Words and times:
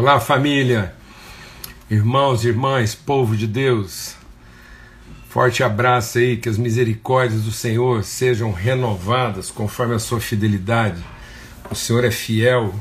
Olá, 0.00 0.20
família, 0.20 0.94
irmãos 1.90 2.44
e 2.44 2.48
irmãs, 2.48 2.94
povo 2.94 3.36
de 3.36 3.48
Deus. 3.48 4.14
Forte 5.28 5.64
abraço 5.64 6.18
aí, 6.18 6.36
que 6.36 6.48
as 6.48 6.56
misericórdias 6.56 7.42
do 7.42 7.50
Senhor 7.50 8.04
sejam 8.04 8.52
renovadas 8.52 9.50
conforme 9.50 9.96
a 9.96 9.98
sua 9.98 10.20
fidelidade. 10.20 11.02
O 11.68 11.74
Senhor 11.74 12.04
é 12.04 12.12
fiel 12.12 12.72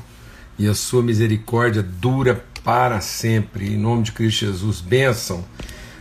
e 0.60 0.68
a 0.68 0.76
sua 0.76 1.02
misericórdia 1.02 1.82
dura 1.82 2.46
para 2.64 3.02
sempre. 3.02 3.74
Em 3.74 3.78
nome 3.78 4.04
de 4.04 4.12
Cristo 4.12 4.46
Jesus, 4.46 4.80
bênção 4.80 5.44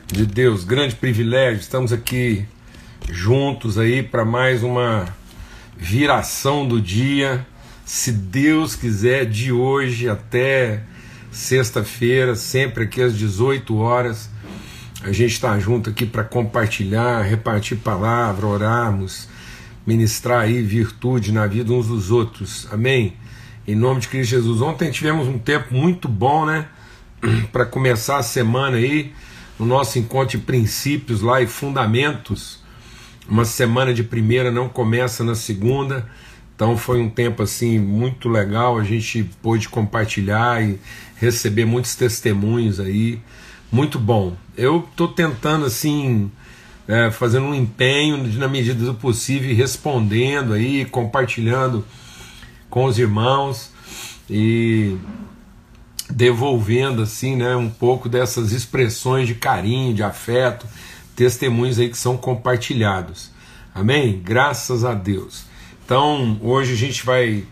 de 0.06 0.26
Deus, 0.26 0.64
grande 0.64 0.96
privilégio. 0.96 1.62
Estamos 1.62 1.94
aqui 1.94 2.44
juntos 3.08 3.78
aí 3.78 4.02
para 4.02 4.26
mais 4.26 4.62
uma 4.62 5.06
viração 5.78 6.68
do 6.68 6.78
dia. 6.78 7.46
Se 7.86 8.12
Deus 8.12 8.76
quiser, 8.76 9.24
de 9.24 9.50
hoje 9.50 10.10
até 10.10 10.82
sexta-feira, 11.36 12.34
sempre 12.34 12.84
aqui 12.84 13.02
às 13.02 13.14
18 13.14 13.76
horas. 13.76 14.30
A 15.02 15.12
gente 15.12 15.32
está 15.32 15.58
junto 15.58 15.90
aqui 15.90 16.06
para 16.06 16.24
compartilhar, 16.24 17.20
repartir 17.20 17.76
palavra, 17.76 18.46
orarmos, 18.46 19.28
ministrar 19.86 20.40
aí 20.40 20.62
virtude 20.62 21.32
na 21.32 21.46
vida 21.46 21.74
uns 21.74 21.88
dos 21.88 22.10
outros. 22.10 22.66
Amém? 22.72 23.14
Em 23.68 23.74
nome 23.74 24.00
de 24.00 24.08
Cristo 24.08 24.30
Jesus. 24.30 24.62
Ontem 24.62 24.90
tivemos 24.90 25.28
um 25.28 25.38
tempo 25.38 25.74
muito 25.74 26.08
bom, 26.08 26.46
né? 26.46 26.68
para 27.52 27.66
começar 27.66 28.16
a 28.16 28.22
semana 28.22 28.78
aí, 28.78 29.12
no 29.58 29.66
nosso 29.66 29.98
encontro 29.98 30.38
de 30.38 30.44
princípios 30.44 31.20
lá 31.20 31.42
e 31.42 31.46
fundamentos. 31.46 32.64
Uma 33.28 33.44
semana 33.44 33.92
de 33.92 34.02
primeira 34.02 34.50
não 34.50 34.70
começa 34.70 35.22
na 35.22 35.34
segunda. 35.34 36.08
Então 36.56 36.78
foi 36.78 36.98
um 36.98 37.10
tempo 37.10 37.42
assim 37.42 37.78
muito 37.78 38.30
legal, 38.30 38.78
a 38.78 38.82
gente 38.82 39.24
pôde 39.42 39.68
compartilhar 39.68 40.62
e 40.62 40.78
receber 41.16 41.64
muitos 41.64 41.94
testemunhos 41.94 42.78
aí, 42.78 43.20
muito 43.70 43.98
bom. 43.98 44.36
Eu 44.56 44.86
estou 44.90 45.08
tentando 45.08 45.66
assim, 45.66 46.30
é, 46.86 47.10
fazendo 47.10 47.46
um 47.46 47.54
empenho 47.54 48.18
na 48.38 48.48
medida 48.48 48.84
do 48.84 48.94
possível, 48.94 49.54
respondendo 49.54 50.52
aí, 50.52 50.84
compartilhando 50.84 51.84
com 52.68 52.84
os 52.84 52.98
irmãos 52.98 53.70
e 54.28 54.96
devolvendo 56.08 57.02
assim, 57.02 57.36
né, 57.36 57.56
um 57.56 57.68
pouco 57.68 58.08
dessas 58.08 58.52
expressões 58.52 59.26
de 59.26 59.34
carinho, 59.34 59.94
de 59.94 60.02
afeto, 60.02 60.66
testemunhos 61.16 61.78
aí 61.78 61.88
que 61.88 61.98
são 61.98 62.16
compartilhados. 62.16 63.30
Amém? 63.74 64.20
Graças 64.22 64.84
a 64.84 64.94
Deus. 64.94 65.44
Então, 65.84 66.38
hoje 66.42 66.72
a 66.72 66.76
gente 66.76 67.04
vai 67.04 67.44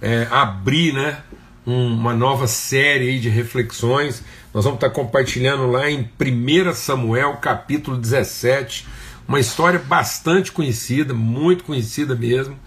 é, 0.00 0.26
abrir, 0.30 0.92
né, 0.92 1.22
uma 1.64 2.14
nova 2.14 2.46
série 2.46 3.18
de 3.18 3.28
reflexões. 3.28 4.22
Nós 4.52 4.64
vamos 4.64 4.78
estar 4.78 4.90
compartilhando 4.90 5.66
lá 5.66 5.90
em 5.90 6.08
1 6.20 6.74
Samuel, 6.74 7.34
capítulo 7.36 7.96
17, 7.96 8.86
uma 9.26 9.38
história 9.40 9.78
bastante 9.78 10.50
conhecida, 10.50 11.14
muito 11.14 11.64
conhecida 11.64 12.14
mesmo, 12.14 12.58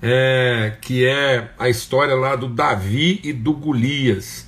é, 0.00 0.76
que 0.80 1.04
é 1.04 1.50
a 1.58 1.68
história 1.68 2.14
lá 2.14 2.36
do 2.36 2.48
Davi 2.48 3.20
e 3.24 3.32
do 3.32 3.52
Golias. 3.52 4.46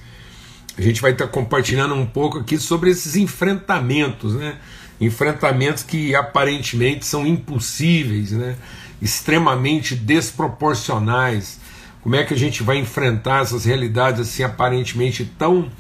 A 0.77 0.83
gente 0.83 1.01
vai 1.03 1.11
estar 1.11 1.27
compartilhando 1.27 1.95
um 1.95 2.07
pouco 2.07 2.39
aqui 2.39 2.57
sobre 2.57 2.91
esses 2.91 3.17
enfrentamentos, 3.17 4.35
né? 4.35 4.57
Enfrentamentos 5.01 5.83
que 5.83 6.15
aparentemente 6.15 7.05
são 7.05 7.27
impossíveis, 7.27 8.33
né? 8.33 8.57
extremamente 9.01 9.95
desproporcionais 9.95 11.61
como 12.03 12.17
é 12.17 12.25
que 12.25 12.35
a 12.35 12.37
gente 12.37 12.63
vai 12.63 12.79
enfrentar 12.79 13.43
essas 13.43 13.65
realidades 13.65 14.21
assim 14.21 14.43
aparentemente 14.43 15.25
tão 15.25 15.71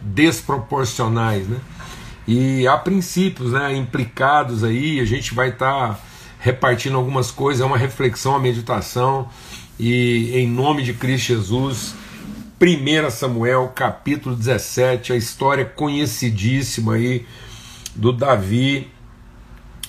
desproporcionais, 0.00 1.46
né? 1.48 1.58
E 2.26 2.66
há 2.68 2.76
princípios, 2.76 3.52
né, 3.52 3.76
implicados 3.76 4.62
aí, 4.62 5.00
a 5.00 5.04
gente 5.04 5.34
vai 5.34 5.48
estar 5.48 5.88
tá 5.88 6.00
repartindo 6.38 6.96
algumas 6.96 7.30
coisas, 7.30 7.60
é 7.60 7.64
uma 7.64 7.78
reflexão, 7.78 8.32
uma 8.32 8.40
meditação, 8.40 9.28
e 9.78 10.30
em 10.36 10.46
nome 10.46 10.82
de 10.82 10.92
Cristo 10.92 11.28
Jesus, 11.28 11.94
1 12.60 13.10
Samuel, 13.10 13.72
capítulo 13.74 14.36
17, 14.36 15.12
a 15.12 15.16
história 15.16 15.64
conhecidíssima 15.64 16.94
aí 16.94 17.26
do 17.94 18.12
Davi 18.12 18.88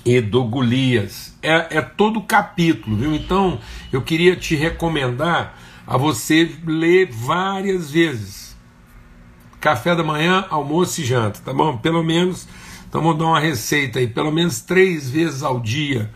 e 0.04 0.20
do 0.20 0.44
Golias. 0.44 1.36
É, 1.42 1.78
é 1.78 1.82
todo 1.82 2.18
o 2.18 2.24
capítulo, 2.24 2.98
viu? 2.98 3.14
Então, 3.14 3.60
eu 3.92 4.02
queria 4.02 4.36
te 4.36 4.56
recomendar 4.56 5.60
a 5.86 5.98
você 5.98 6.50
ler 6.66 7.10
várias 7.12 7.92
vezes. 7.92 8.56
Café 9.60 9.96
da 9.96 10.04
manhã, 10.04 10.46
almoço 10.50 11.02
e 11.02 11.06
janta, 11.06 11.40
tá 11.40 11.54
bom? 11.54 11.78
Pelo 11.78 12.04
menos, 12.04 12.48
então 12.88 13.02
vou 13.02 13.14
dar 13.14 13.26
uma 13.26 13.40
receita 13.40 14.00
aí, 14.00 14.08
pelo 14.08 14.32
menos 14.32 14.62
três 14.62 15.10
vezes 15.10 15.44
ao 15.44 15.60
dia. 15.60 16.10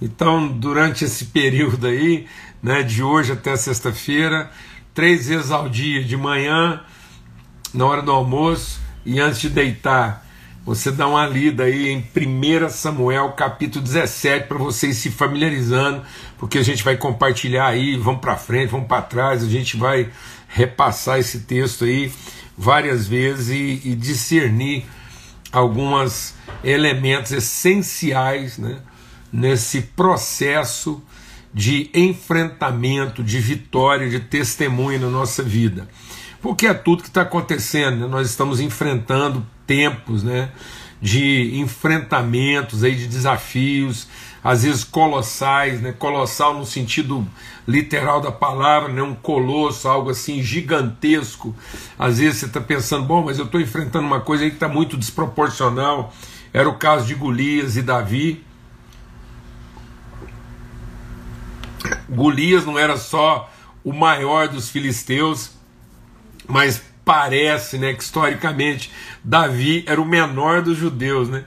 Então, 0.00 0.48
durante 0.48 1.04
esse 1.04 1.26
período 1.34 1.86
aí, 1.86 2.26
né, 2.62 2.82
de 2.82 3.02
hoje 3.02 3.32
até 3.32 3.56
sexta-feira, 3.56 4.50
três 4.92 5.28
vezes 5.28 5.50
ao 5.50 5.68
dia, 5.68 6.04
de 6.04 6.16
manhã, 6.16 6.80
na 7.72 7.84
hora 7.84 8.02
do 8.02 8.12
almoço 8.12 8.80
e 9.04 9.20
antes 9.20 9.40
de 9.40 9.48
deitar 9.50 10.23
você 10.64 10.90
dá 10.90 11.06
uma 11.06 11.26
lida 11.26 11.64
aí 11.64 11.88
em 11.88 11.98
1 11.98 12.70
Samuel 12.70 13.32
capítulo 13.32 13.84
17 13.84 14.46
para 14.46 14.56
vocês 14.56 14.96
se 14.96 15.10
familiarizando, 15.10 16.02
porque 16.38 16.56
a 16.56 16.62
gente 16.62 16.82
vai 16.82 16.96
compartilhar 16.96 17.66
aí, 17.66 17.96
vamos 17.98 18.22
para 18.22 18.34
frente, 18.36 18.70
vamos 18.70 18.88
para 18.88 19.02
trás, 19.02 19.42
a 19.42 19.48
gente 19.48 19.76
vai 19.76 20.08
repassar 20.48 21.18
esse 21.18 21.40
texto 21.40 21.84
aí 21.84 22.10
várias 22.56 23.06
vezes 23.06 23.48
e, 23.50 23.90
e 23.90 23.94
discernir 23.94 24.86
alguns 25.52 26.34
elementos 26.62 27.32
essenciais 27.32 28.56
né, 28.56 28.78
nesse 29.30 29.82
processo 29.82 31.02
de 31.52 31.90
enfrentamento, 31.92 33.22
de 33.22 33.38
vitória, 33.38 34.08
de 34.08 34.18
testemunho 34.18 34.98
na 34.98 35.10
nossa 35.10 35.42
vida. 35.42 35.86
Porque 36.44 36.66
é 36.66 36.74
tudo 36.74 37.02
que 37.02 37.08
está 37.08 37.22
acontecendo, 37.22 38.00
né? 38.00 38.06
nós 38.06 38.28
estamos 38.28 38.60
enfrentando 38.60 39.46
tempos 39.66 40.22
né, 40.22 40.50
de 41.00 41.58
enfrentamentos, 41.58 42.84
aí, 42.84 42.94
de 42.94 43.06
desafios, 43.06 44.06
às 44.44 44.62
vezes 44.62 44.84
colossais, 44.84 45.80
né, 45.80 45.92
colossal 45.92 46.52
no 46.52 46.66
sentido 46.66 47.26
literal 47.66 48.20
da 48.20 48.30
palavra, 48.30 48.92
né, 48.92 49.02
um 49.02 49.14
colosso, 49.14 49.88
algo 49.88 50.10
assim 50.10 50.42
gigantesco. 50.42 51.56
Às 51.98 52.18
vezes 52.18 52.40
você 52.40 52.44
está 52.44 52.60
pensando, 52.60 53.06
bom, 53.06 53.24
mas 53.24 53.38
eu 53.38 53.46
estou 53.46 53.58
enfrentando 53.58 54.06
uma 54.06 54.20
coisa 54.20 54.44
aí 54.44 54.50
que 54.50 54.56
está 54.56 54.68
muito 54.68 54.98
desproporcional. 54.98 56.12
Era 56.52 56.68
o 56.68 56.74
caso 56.74 57.06
de 57.06 57.14
Golias 57.14 57.78
e 57.78 57.80
Davi. 57.80 58.44
Golias 62.06 62.66
não 62.66 62.78
era 62.78 62.98
só 62.98 63.50
o 63.82 63.94
maior 63.94 64.48
dos 64.48 64.68
filisteus, 64.68 65.53
mas 66.48 66.82
parece 67.04 67.78
né, 67.78 67.92
que 67.92 68.02
historicamente 68.02 68.90
Davi 69.22 69.84
era 69.86 70.00
o 70.00 70.04
menor 70.04 70.62
dos 70.62 70.76
judeus. 70.76 71.28
Né? 71.28 71.44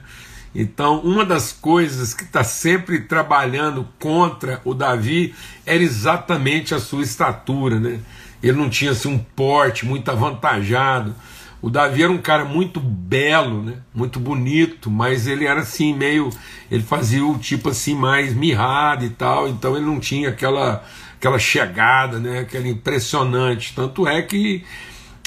Então, 0.54 1.00
uma 1.00 1.24
das 1.24 1.52
coisas 1.52 2.14
que 2.14 2.24
está 2.24 2.44
sempre 2.44 3.00
trabalhando 3.00 3.86
contra 3.98 4.60
o 4.64 4.72
Davi 4.74 5.34
era 5.66 5.82
exatamente 5.82 6.74
a 6.74 6.78
sua 6.78 7.02
estatura. 7.02 7.78
Né? 7.78 8.00
Ele 8.42 8.56
não 8.56 8.70
tinha 8.70 8.92
assim, 8.92 9.12
um 9.12 9.18
porte 9.18 9.84
muito 9.84 10.10
avantajado. 10.10 11.14
O 11.60 11.68
Davi 11.68 12.04
era 12.04 12.12
um 12.12 12.18
cara 12.18 12.44
muito 12.44 12.78
belo, 12.78 13.64
né? 13.64 13.78
muito 13.92 14.20
bonito, 14.20 14.88
mas 14.88 15.26
ele 15.26 15.44
era 15.44 15.60
assim, 15.60 15.92
meio. 15.92 16.30
Ele 16.70 16.84
fazia 16.84 17.24
o 17.24 17.36
tipo 17.36 17.70
assim, 17.70 17.96
mais 17.96 18.32
mirrado 18.32 19.04
e 19.04 19.10
tal, 19.10 19.48
então 19.48 19.76
ele 19.76 19.84
não 19.84 19.98
tinha 19.98 20.28
aquela, 20.28 20.84
aquela 21.18 21.38
chegada, 21.38 22.18
né? 22.18 22.40
aquela 22.40 22.68
impressionante. 22.68 23.74
Tanto 23.74 24.06
é 24.06 24.22
que 24.22 24.64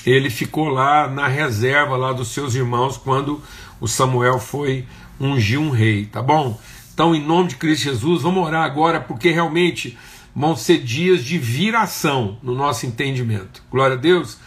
ele 0.06 0.29
ficou 0.29 0.69
lá 0.69 1.07
na 1.07 1.27
reserva 1.27 1.95
lá 1.95 2.13
dos 2.13 2.30
seus 2.30 2.56
irmãos 2.56 2.98
quando 2.98 3.42
o 3.80 3.88
Samuel 3.88 4.39
foi 4.39 4.86
ungir 5.19 5.60
um 5.60 5.69
rei, 5.69 6.06
tá 6.06 6.21
bom? 6.21 6.60
Então, 6.94 7.13
em 7.13 7.24
nome 7.24 7.50
de 7.50 7.56
Cristo 7.56 7.83
Jesus, 7.83 8.24
vamos 8.24 8.45
orar 8.45 8.63
agora, 8.63 9.00
porque 9.00 9.30
realmente 9.30 9.98
vão 10.36 10.56
ser 10.56 10.80
dias 10.80 11.24
de 11.24 11.38
viração 11.38 12.38
no 12.42 12.56
nosso 12.56 12.86
entendimento. 12.86 13.62
Glória 13.69 13.95
a 13.95 14.00
Deus. 14.00 14.38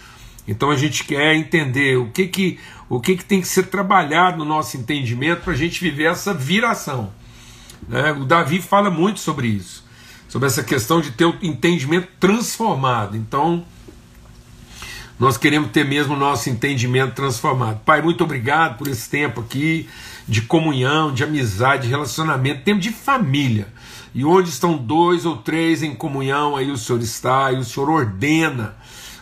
Então 0.47 0.71
a 0.71 0.77
gente 0.77 1.05
quer 1.05 1.35
entender 1.35 1.97
o 1.97 2.11
que 2.11 2.27
que, 2.27 2.59
o 2.89 3.01
que, 3.01 3.17
que 3.17 3.25
tem 3.25 3.41
que 3.41 3.49
ser 3.49 3.65
trabalhado 3.65 4.39
no 4.39 4.45
nosso 4.45 4.77
entendimento 4.77 5.43
para 5.43 5.53
a 5.53 5.57
gente 5.57 5.81
viver 5.81 6.05
essa 6.05 6.35
viração. 6.35 7.13
Né? 7.89 8.13
O 8.13 8.25
Davi 8.25 8.61
fala 8.61 8.91
muito 8.91 9.21
sobre 9.21 9.49
isso, 9.49 9.84
sobre 10.35 10.49
essa 10.49 10.65
questão 10.65 11.01
de 11.01 11.13
ter 11.13 11.27
o 11.27 11.37
entendimento 11.41 12.09
transformado. 12.19 13.17
Então, 13.17 13.65
nós 15.17 15.37
queremos 15.37 15.71
ter 15.71 15.85
mesmo 15.85 16.15
o 16.15 16.19
nosso 16.19 16.51
entendimento 16.51 17.15
transformado. 17.15 17.79
Pai, 17.85 18.03
muito 18.03 18.25
obrigado 18.25 18.77
por 18.77 18.89
esse 18.89 19.09
tempo 19.09 19.43
aqui 19.43 19.89
de 20.27 20.43
comunhão, 20.43 21.15
de 21.15 21.23
amizade, 21.23 21.85
de 21.85 21.89
relacionamento, 21.89 22.65
tempo 22.65 22.81
de 22.81 22.91
família. 22.91 23.69
E 24.13 24.25
onde 24.25 24.49
estão 24.49 24.77
dois 24.77 25.25
ou 25.25 25.37
três 25.37 25.85
em 25.85 25.95
comunhão, 25.95 26.57
aí 26.57 26.69
o 26.69 26.77
Senhor 26.77 27.01
está, 27.01 27.53
e 27.53 27.59
o 27.59 27.65
Senhor 27.65 27.89
ordena, 27.89 28.75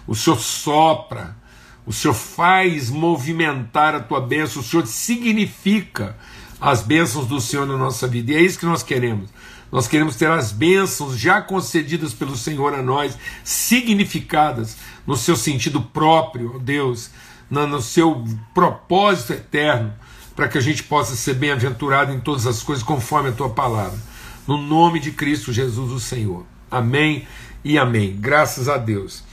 o 0.06 0.14
Senhor 0.14 0.40
sopra, 0.40 1.36
O 1.84 1.92
Senhor 1.92 2.14
faz 2.14 2.90
movimentar 2.90 3.94
a 3.94 4.00
tua 4.00 4.20
bênção, 4.20 4.62
o 4.62 4.64
Senhor 4.64 4.86
significa 4.86 6.16
as 6.60 6.80
bênçãos 6.80 7.26
do 7.26 7.40
Senhor 7.40 7.66
na 7.66 7.76
nossa 7.76 8.06
vida. 8.06 8.32
E 8.32 8.36
é 8.36 8.40
isso 8.40 8.58
que 8.58 8.66
nós 8.66 8.82
queremos. 8.82 9.28
Nós 9.72 9.88
queremos 9.88 10.16
ter 10.16 10.30
as 10.30 10.52
bênçãos 10.52 11.18
já 11.18 11.40
concedidas 11.40 12.12
pelo 12.12 12.36
Senhor 12.36 12.74
a 12.74 12.82
nós, 12.82 13.16
significadas 13.42 14.76
no 15.06 15.16
seu 15.16 15.34
sentido 15.34 15.80
próprio, 15.80 16.58
Deus, 16.58 17.10
no 17.50 17.80
seu 17.80 18.22
propósito 18.52 19.32
eterno, 19.32 19.94
para 20.36 20.46
que 20.46 20.58
a 20.58 20.60
gente 20.60 20.82
possa 20.82 21.16
ser 21.16 21.34
bem-aventurado 21.34 22.12
em 22.12 22.20
todas 22.20 22.46
as 22.46 22.62
coisas, 22.62 22.84
conforme 22.84 23.30
a 23.30 23.32
tua 23.32 23.48
palavra. 23.48 23.98
No 24.46 24.58
nome 24.58 25.00
de 25.00 25.10
Cristo 25.10 25.52
Jesus, 25.52 25.90
o 25.90 25.98
Senhor. 25.98 26.44
Amém 26.70 27.26
e 27.64 27.78
amém. 27.78 28.14
Graças 28.20 28.68
a 28.68 28.76
Deus. 28.76 29.24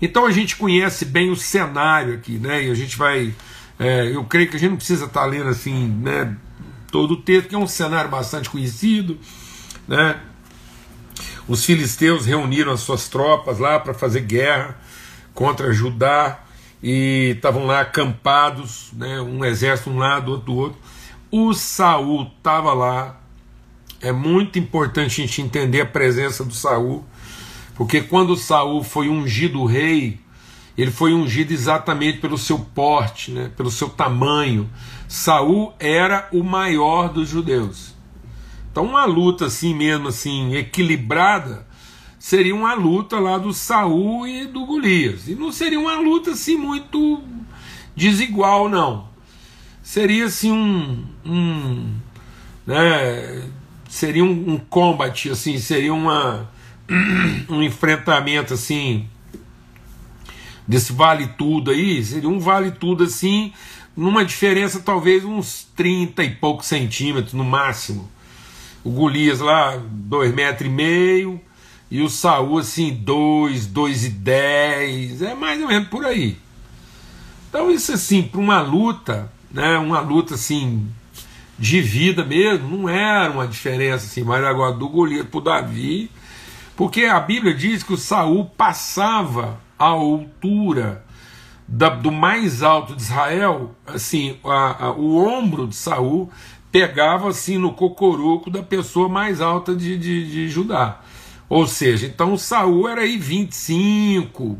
Então 0.00 0.26
a 0.26 0.30
gente 0.30 0.56
conhece 0.56 1.04
bem 1.04 1.30
o 1.30 1.36
cenário 1.36 2.14
aqui, 2.14 2.38
né? 2.38 2.64
E 2.64 2.70
a 2.70 2.74
gente 2.74 2.96
vai. 2.96 3.34
É, 3.78 4.14
eu 4.14 4.22
creio 4.24 4.48
que 4.48 4.56
a 4.56 4.60
gente 4.60 4.70
não 4.70 4.76
precisa 4.76 5.06
estar 5.06 5.24
lendo 5.24 5.48
assim, 5.48 5.88
né? 5.88 6.36
Todo 6.90 7.14
o 7.14 7.16
texto, 7.16 7.48
que 7.48 7.54
é 7.54 7.58
um 7.58 7.66
cenário 7.66 8.10
bastante 8.10 8.48
conhecido, 8.48 9.18
né? 9.86 10.20
Os 11.48 11.64
filisteus 11.64 12.26
reuniram 12.26 12.72
as 12.72 12.80
suas 12.80 13.08
tropas 13.08 13.58
lá 13.58 13.78
para 13.78 13.94
fazer 13.94 14.20
guerra 14.20 14.76
contra 15.32 15.72
Judá 15.72 16.40
e 16.82 17.34
estavam 17.36 17.66
lá 17.66 17.80
acampados, 17.80 18.90
né? 18.92 19.20
Um 19.20 19.44
exército 19.44 19.90
um 19.90 19.98
lado, 19.98 20.32
outro 20.32 20.46
do 20.46 20.54
outro. 20.56 20.78
O 21.30 21.52
Saul 21.54 22.30
estava 22.36 22.72
lá. 22.72 23.20
É 24.00 24.12
muito 24.12 24.58
importante 24.58 25.22
a 25.22 25.26
gente 25.26 25.40
entender 25.40 25.80
a 25.80 25.86
presença 25.86 26.44
do 26.44 26.52
Saul 26.52 27.04
porque 27.76 28.00
quando 28.00 28.36
Saul 28.36 28.82
foi 28.82 29.08
ungido 29.08 29.66
rei, 29.66 30.18
ele 30.76 30.90
foi 30.90 31.12
ungido 31.12 31.52
exatamente 31.52 32.18
pelo 32.18 32.38
seu 32.38 32.58
porte, 32.58 33.30
né, 33.30 33.50
pelo 33.54 33.70
seu 33.70 33.88
tamanho. 33.88 34.68
Saul 35.06 35.74
era 35.78 36.26
o 36.32 36.42
maior 36.42 37.10
dos 37.10 37.28
judeus. 37.28 37.94
Então 38.76 38.84
uma 38.84 39.06
luta 39.06 39.46
assim 39.46 39.72
mesmo 39.72 40.08
assim 40.08 40.54
equilibrada 40.54 41.66
seria 42.18 42.54
uma 42.54 42.74
luta 42.74 43.18
lá 43.18 43.38
do 43.38 43.50
Saul 43.50 44.28
e 44.28 44.44
do 44.44 44.66
Golias. 44.66 45.28
E 45.28 45.34
não 45.34 45.50
seria 45.50 45.80
uma 45.80 45.98
luta 45.98 46.32
assim 46.32 46.58
muito 46.58 47.22
desigual 47.96 48.68
não. 48.68 49.08
Seria 49.82 50.26
assim 50.26 50.52
um, 50.52 51.06
um 51.24 51.94
né, 52.66 53.48
seria 53.88 54.22
um, 54.22 54.52
um 54.52 54.58
combate 54.58 55.30
assim, 55.30 55.56
seria 55.56 55.94
uma 55.94 56.46
um 57.48 57.62
enfrentamento 57.62 58.52
assim 58.52 59.08
desse 60.68 60.92
vale 60.92 61.28
tudo 61.28 61.70
aí, 61.70 62.04
seria 62.04 62.28
um 62.28 62.38
vale 62.38 62.72
tudo 62.72 63.04
assim, 63.04 63.54
numa 63.96 64.22
diferença 64.22 64.80
talvez 64.80 65.24
uns 65.24 65.66
30 65.74 66.22
e 66.24 66.30
poucos 66.34 66.66
centímetros 66.66 67.32
no 67.32 67.42
máximo. 67.42 68.14
O 68.86 68.90
Golias 68.92 69.40
lá, 69.40 69.82
dois 69.90 70.32
metros 70.32 70.70
e 70.70 70.72
meio, 70.72 71.40
e 71.90 72.02
o 72.02 72.08
Saul 72.08 72.58
assim, 72.58 72.94
dois, 72.94 73.66
dois 73.66 74.04
e 74.04 74.10
dez, 74.10 75.22
é 75.22 75.34
mais 75.34 75.60
ou 75.60 75.66
menos 75.66 75.88
por 75.88 76.04
aí. 76.04 76.36
Então 77.48 77.68
isso 77.68 77.92
assim, 77.92 78.22
para 78.22 78.38
uma 78.38 78.60
luta, 78.60 79.28
né, 79.50 79.76
uma 79.76 79.98
luta 79.98 80.36
assim 80.36 80.86
de 81.58 81.80
vida 81.80 82.24
mesmo, 82.24 82.78
não 82.78 82.88
era 82.88 83.28
uma 83.32 83.48
diferença 83.48 84.06
assim, 84.06 84.22
mas 84.22 84.44
agora 84.44 84.72
do 84.72 84.88
Golias 84.88 85.26
para 85.26 85.38
o 85.38 85.40
Davi, 85.40 86.08
porque 86.76 87.06
a 87.06 87.18
Bíblia 87.18 87.54
diz 87.54 87.82
que 87.82 87.92
o 87.92 87.98
Saul 87.98 88.44
passava 88.44 89.58
a 89.76 89.86
altura 89.86 91.04
da, 91.66 91.88
do 91.88 92.12
mais 92.12 92.62
alto 92.62 92.94
de 92.94 93.02
Israel, 93.02 93.74
assim, 93.84 94.38
a, 94.44 94.84
a, 94.84 94.90
o 94.92 95.26
ombro 95.26 95.66
de 95.66 95.74
Saul 95.74 96.30
pegava 96.70 97.28
assim 97.28 97.58
no 97.58 97.72
cocoruco 97.72 98.50
da 98.50 98.62
pessoa 98.62 99.08
mais 99.08 99.40
alta 99.40 99.74
de, 99.74 99.96
de, 99.96 100.30
de 100.30 100.48
Judá. 100.48 101.00
Ou 101.48 101.66
seja, 101.66 102.06
então 102.06 102.36
Saul 102.36 102.88
era 102.88 103.02
aí 103.02 103.16
25, 103.16 104.58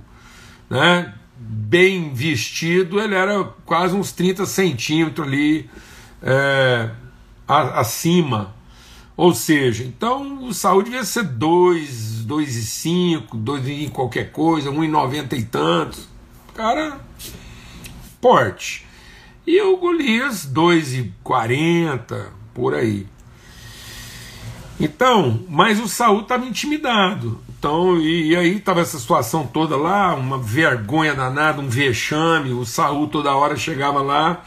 né? 0.70 1.14
bem 1.38 2.14
vestido, 2.14 2.98
ele 2.98 3.14
era 3.14 3.44
quase 3.66 3.94
uns 3.94 4.10
30 4.12 4.46
centímetros 4.46 5.26
ali 5.26 5.68
é, 6.22 6.90
acima 7.46 8.56
ou 9.16 9.34
seja, 9.34 9.82
então 9.82 10.44
o 10.44 10.52
Saúl 10.52 10.82
devia 10.82 11.02
ser 11.02 11.22
2, 11.22 12.24
2 12.26 12.56
e 12.56 12.62
5, 12.62 13.36
2 13.38 13.68
e 13.68 13.88
qualquer 13.88 14.30
coisa, 14.30 14.70
1 14.70 14.84
e 14.84 14.88
90 14.88 15.36
e 15.36 15.42
tantos. 15.42 16.06
Cara, 16.54 17.00
porte. 18.20 18.85
E 19.46 19.60
o 19.60 19.76
Golias, 19.76 20.44
2 20.44 20.94
e 20.94 21.12
40, 21.22 22.32
por 22.52 22.74
aí. 22.74 23.06
Então, 24.78 25.44
mas 25.48 25.80
o 25.80 25.88
Saul 25.88 26.20
estava 26.20 26.44
intimidado. 26.44 27.40
Então, 27.58 27.96
e, 27.96 28.28
e 28.28 28.36
aí 28.36 28.56
estava 28.56 28.80
essa 28.80 28.98
situação 28.98 29.46
toda 29.46 29.76
lá, 29.76 30.14
uma 30.14 30.38
vergonha 30.38 31.14
danada, 31.14 31.60
um 31.60 31.68
vexame. 31.68 32.52
O 32.52 32.66
Saul 32.66 33.08
toda 33.08 33.34
hora 33.34 33.56
chegava 33.56 34.02
lá 34.02 34.44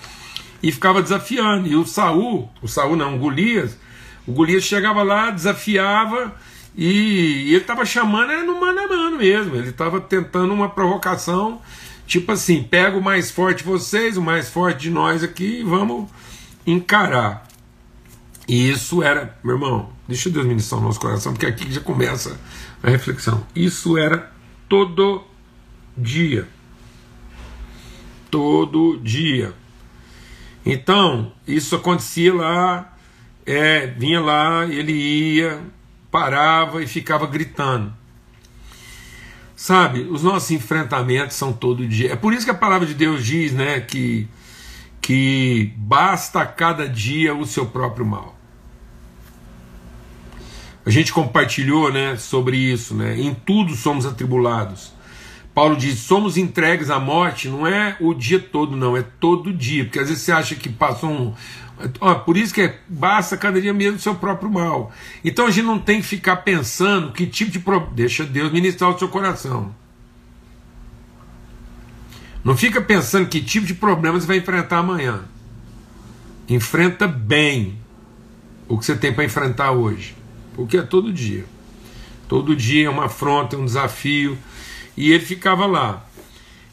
e 0.61 0.71
ficava 0.71 1.01
desafiando. 1.01 1.67
E 1.67 1.75
o 1.75 1.85
Saul, 1.85 2.49
o 2.61 2.67
Saul 2.67 2.95
não, 2.95 3.15
o 3.15 3.19
Golias, 3.19 3.77
o 4.27 4.31
Golias 4.31 4.63
chegava 4.63 5.01
lá, 5.01 5.31
desafiava 5.31 6.35
e, 6.75 7.47
e 7.47 7.49
ele 7.49 7.57
estava 7.57 7.85
chamando 7.85 8.31
era 8.31 8.43
no 8.43 8.59
mano 8.59 8.79
a 8.79 8.87
mano 8.87 9.17
mesmo. 9.17 9.55
Ele 9.55 9.69
estava 9.69 9.99
tentando 9.99 10.53
uma 10.53 10.69
provocação, 10.69 11.61
tipo 12.09 12.31
assim: 12.31 12.61
pega 12.63 12.97
o 12.97 13.01
mais 13.01 13.31
forte 13.31 13.59
de 13.59 13.63
vocês, 13.63 14.17
o 14.17 14.21
mais 14.21 14.49
forte 14.49 14.81
de 14.81 14.89
nós 14.89 15.23
aqui 15.23 15.61
e 15.61 15.63
vamos 15.63 16.09
encarar. 16.65 17.47
E 18.47 18.69
isso 18.69 19.01
era, 19.03 19.37
meu 19.43 19.55
irmão, 19.55 19.89
deixa 20.07 20.29
Deus 20.29 20.45
ministrar 20.45 20.81
o 20.81 20.83
nosso 20.83 20.99
coração, 20.99 21.33
porque 21.33 21.45
aqui 21.45 21.71
já 21.71 21.81
começa 21.81 22.39
a 22.83 22.89
reflexão. 22.89 23.45
Isso 23.55 23.97
era 23.97 24.31
todo 24.67 25.23
dia. 25.95 26.47
Todo 28.29 28.97
dia. 28.97 29.53
Então, 30.65 31.31
isso 31.47 31.75
acontecia 31.75 32.33
lá 32.33 32.93
é, 33.49 33.87
vinha 33.87 34.21
lá, 34.21 34.67
ele 34.67 34.91
ia, 34.91 35.59
parava 36.11 36.83
e 36.83 36.87
ficava 36.87 37.25
gritando. 37.25 37.91
Sabe, 39.59 40.07
os 40.09 40.23
nossos 40.23 40.51
enfrentamentos 40.51 41.35
são 41.35 41.51
todo 41.51 41.85
dia. 41.85 42.13
É 42.13 42.15
por 42.15 42.31
isso 42.31 42.45
que 42.45 42.51
a 42.51 42.55
palavra 42.55 42.87
de 42.87 42.93
Deus 42.93 43.25
diz, 43.25 43.51
né, 43.51 43.81
que 43.81 44.25
que 45.01 45.73
basta 45.75 46.45
cada 46.45 46.87
dia 46.87 47.35
o 47.35 47.45
seu 47.45 47.65
próprio 47.65 48.05
mal. 48.05 48.37
A 50.85 50.89
gente 50.89 51.11
compartilhou, 51.11 51.91
né, 51.91 52.15
sobre 52.15 52.55
isso, 52.55 52.95
né? 52.95 53.19
Em 53.19 53.33
tudo 53.33 53.75
somos 53.75 54.05
atribulados. 54.05 54.93
Paulo 55.59 55.75
diz: 55.75 55.99
somos 55.99 56.37
entregues 56.37 56.89
à 56.89 57.01
morte, 57.01 57.49
não 57.49 57.67
é 57.67 57.97
o 57.99 58.13
dia 58.13 58.39
todo, 58.39 58.77
não, 58.77 58.95
é 58.95 59.01
todo 59.01 59.51
dia. 59.51 59.83
Porque 59.83 59.99
às 59.99 60.07
vezes 60.07 60.23
você 60.23 60.31
acha 60.31 60.55
que 60.55 60.69
passou 60.69 61.11
um, 61.11 61.33
por 62.23 62.37
isso 62.37 62.53
que 62.53 62.61
é, 62.61 62.79
basta 62.87 63.35
cada 63.35 63.59
dia 63.59 63.73
mesmo 63.73 63.97
o 63.97 63.99
seu 63.99 64.15
próprio 64.15 64.49
mal. 64.49 64.89
Então 65.21 65.47
a 65.47 65.51
gente 65.51 65.65
não 65.65 65.77
tem 65.77 65.99
que 65.99 66.07
ficar 66.07 66.37
pensando 66.37 67.11
que 67.11 67.27
tipo 67.27 67.51
de 67.51 67.59
problema. 67.59 67.93
Deixa 67.93 68.23
Deus 68.23 68.53
ministrar 68.53 68.89
o 68.89 68.97
seu 68.97 69.09
coração. 69.09 69.75
Não 72.41 72.55
fica 72.55 72.81
pensando 72.81 73.27
que 73.27 73.41
tipo 73.41 73.65
de 73.65 73.73
problema 73.73 74.17
você 74.17 74.27
vai 74.27 74.37
enfrentar 74.37 74.77
amanhã. 74.77 75.25
Enfrenta 76.47 77.05
bem 77.05 77.77
o 78.65 78.77
que 78.77 78.85
você 78.85 78.95
tem 78.95 79.11
para 79.11 79.25
enfrentar 79.25 79.71
hoje. 79.71 80.15
Porque 80.55 80.77
é 80.77 80.83
todo 80.83 81.11
dia. 81.11 81.43
Todo 82.29 82.55
dia 82.55 82.87
é 82.87 82.89
uma 82.89 83.07
afronta, 83.07 83.57
é 83.57 83.59
um 83.59 83.65
desafio. 83.65 84.37
E 84.99 85.13
ele 85.13 85.23
ficava 85.25 85.65
lá. 85.65 86.05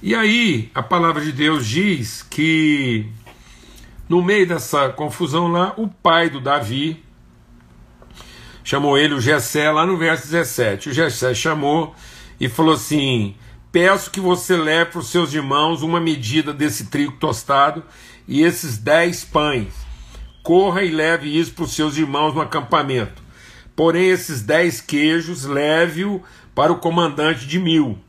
E 0.03 0.13
aí, 0.13 0.69
a 0.75 0.83
palavra 0.83 1.25
de 1.25 1.31
Deus 1.31 1.65
diz 1.65 2.25
que 2.25 3.07
no 4.09 4.21
meio 4.21 4.49
dessa 4.49 4.89
confusão 4.89 5.47
lá, 5.47 5.73
o 5.77 5.87
pai 5.87 6.29
do 6.29 6.41
Davi 6.41 7.05
chamou 8.65 8.99
ele, 8.99 9.15
o 9.15 9.21
Gessé, 9.21 9.71
lá 9.71 9.87
no 9.87 9.97
verso 9.97 10.25
17. 10.25 10.89
O 10.89 10.93
Gessé 10.93 11.35
chamou 11.35 11.95
e 12.41 12.49
falou 12.49 12.75
assim: 12.75 13.37
Peço 13.71 14.11
que 14.11 14.19
você 14.19 14.57
leve 14.57 14.91
para 14.91 14.99
os 14.99 15.09
seus 15.09 15.33
irmãos 15.33 15.83
uma 15.83 16.01
medida 16.01 16.53
desse 16.53 16.87
trigo 16.87 17.13
tostado 17.13 17.85
e 18.27 18.43
esses 18.43 18.77
dez 18.77 19.25
pães. 19.25 19.73
Corra 20.43 20.83
e 20.83 20.91
leve 20.91 21.29
isso 21.29 21.53
para 21.53 21.63
os 21.63 21.73
seus 21.73 21.97
irmãos 21.97 22.35
no 22.35 22.41
acampamento. 22.41 23.23
Porém, 23.77 24.09
esses 24.09 24.43
dez 24.43 24.81
queijos, 24.81 25.45
leve-o 25.45 26.21
para 26.57 26.73
o 26.73 26.79
comandante 26.79 27.47
de 27.47 27.61
mil. 27.61 28.05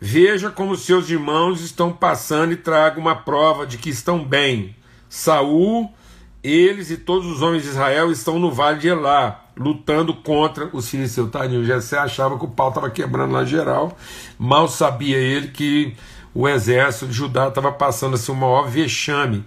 Veja 0.00 0.50
como 0.50 0.76
seus 0.76 1.08
irmãos 1.08 1.60
estão 1.60 1.92
passando 1.92 2.52
e 2.52 2.56
traga 2.56 3.00
uma 3.00 3.16
prova 3.16 3.66
de 3.66 3.78
que 3.78 3.90
estão 3.90 4.24
bem. 4.24 4.76
Saul, 5.08 5.92
eles 6.42 6.90
e 6.90 6.96
todos 6.96 7.26
os 7.26 7.40
homens 7.40 7.62
de 7.62 7.70
Israel 7.70 8.10
estão 8.10 8.38
no 8.38 8.50
vale 8.50 8.78
de 8.80 8.88
Elá, 8.88 9.44
lutando 9.56 10.12
contra 10.12 10.68
os 10.72 10.88
filisteus. 10.88 11.30
Tadinho, 11.30 11.64
Jessé 11.64 11.96
achava 11.96 12.38
que 12.38 12.44
o 12.44 12.48
pau 12.48 12.68
estava 12.68 12.90
quebrando 12.90 13.32
lá 13.32 13.44
geral. 13.44 13.96
Mal 14.38 14.68
sabia 14.68 15.16
ele 15.16 15.48
que 15.48 15.96
o 16.34 16.48
exército 16.48 17.06
de 17.06 17.12
Judá 17.12 17.48
estava 17.48 17.70
passando 17.70 18.14
assim, 18.14 18.32
um 18.32 18.34
maior 18.34 18.68
vexame. 18.68 19.44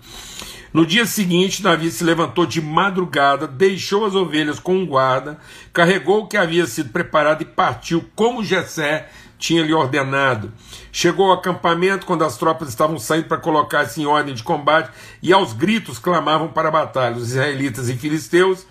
No 0.74 0.86
dia 0.86 1.06
seguinte, 1.06 1.64
Davi 1.64 1.90
se 1.90 2.04
levantou 2.04 2.46
de 2.46 2.62
madrugada, 2.62 3.48
deixou 3.48 4.06
as 4.06 4.16
ovelhas 4.16 4.60
com 4.60 4.76
um 4.76 4.86
guarda, 4.86 5.40
carregou 5.72 6.24
o 6.24 6.28
que 6.28 6.36
havia 6.36 6.66
sido 6.66 6.90
preparado 6.90 7.42
e 7.42 7.46
partiu 7.46 8.04
como 8.16 8.44
Jessé 8.44 9.08
tinha 9.40 9.64
lhe 9.64 9.74
ordenado. 9.74 10.52
Chegou 10.92 11.28
ao 11.28 11.38
acampamento 11.38 12.06
quando 12.06 12.24
as 12.24 12.38
tropas 12.38 12.70
estavam 12.70 13.00
saindo 13.00 13.28
para 13.28 13.38
colocar-se 13.38 14.02
em 14.02 14.06
ordem 14.06 14.34
de 14.34 14.44
combate 14.44 14.92
e 15.22 15.32
aos 15.32 15.54
gritos 15.54 16.00
clamavam 16.00 16.50
para 16.50 16.68
a 16.68 16.72
batalha. 16.72 17.16
Os 17.16 17.30
israelitas 17.30 17.88
e 17.88 17.96
filisteus 17.96 18.66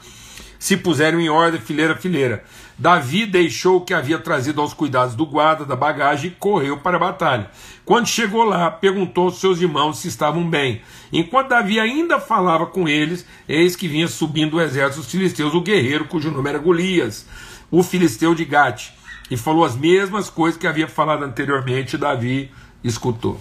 se 0.58 0.76
puseram 0.76 1.20
em 1.20 1.28
ordem, 1.28 1.60
fileira 1.60 1.94
a 1.94 1.96
fileira. 1.96 2.44
Davi 2.78 3.24
deixou 3.24 3.78
o 3.78 3.80
que 3.80 3.94
havia 3.94 4.18
trazido 4.18 4.60
aos 4.60 4.74
cuidados 4.74 5.14
do 5.14 5.24
guarda 5.24 5.64
da 5.64 5.74
bagagem 5.74 6.30
e 6.30 6.34
correu 6.34 6.76
para 6.76 6.96
a 6.96 7.00
batalha. 7.00 7.50
Quando 7.86 8.06
chegou 8.06 8.44
lá, 8.44 8.70
perguntou 8.70 9.24
aos 9.24 9.40
seus 9.40 9.60
irmãos 9.60 9.98
se 9.98 10.08
estavam 10.08 10.48
bem. 10.48 10.82
Enquanto 11.10 11.48
Davi 11.48 11.80
ainda 11.80 12.20
falava 12.20 12.66
com 12.66 12.86
eles, 12.86 13.24
eis 13.48 13.74
que 13.74 13.88
vinha 13.88 14.06
subindo 14.06 14.56
o 14.56 14.60
exército 14.60 15.00
dos 15.00 15.10
filisteus, 15.10 15.54
o 15.54 15.62
guerreiro 15.62 16.04
cujo 16.04 16.30
nome 16.30 16.50
era 16.50 16.58
Golias, 16.58 17.26
o 17.70 17.82
filisteu 17.82 18.34
de 18.34 18.44
Gate, 18.44 18.90
e 19.30 19.36
falou 19.36 19.64
as 19.64 19.74
mesmas 19.74 20.28
coisas 20.28 20.60
que 20.60 20.66
havia 20.66 20.86
falado 20.86 21.24
anteriormente, 21.24 21.96
Davi 21.96 22.50
escutou. 22.84 23.40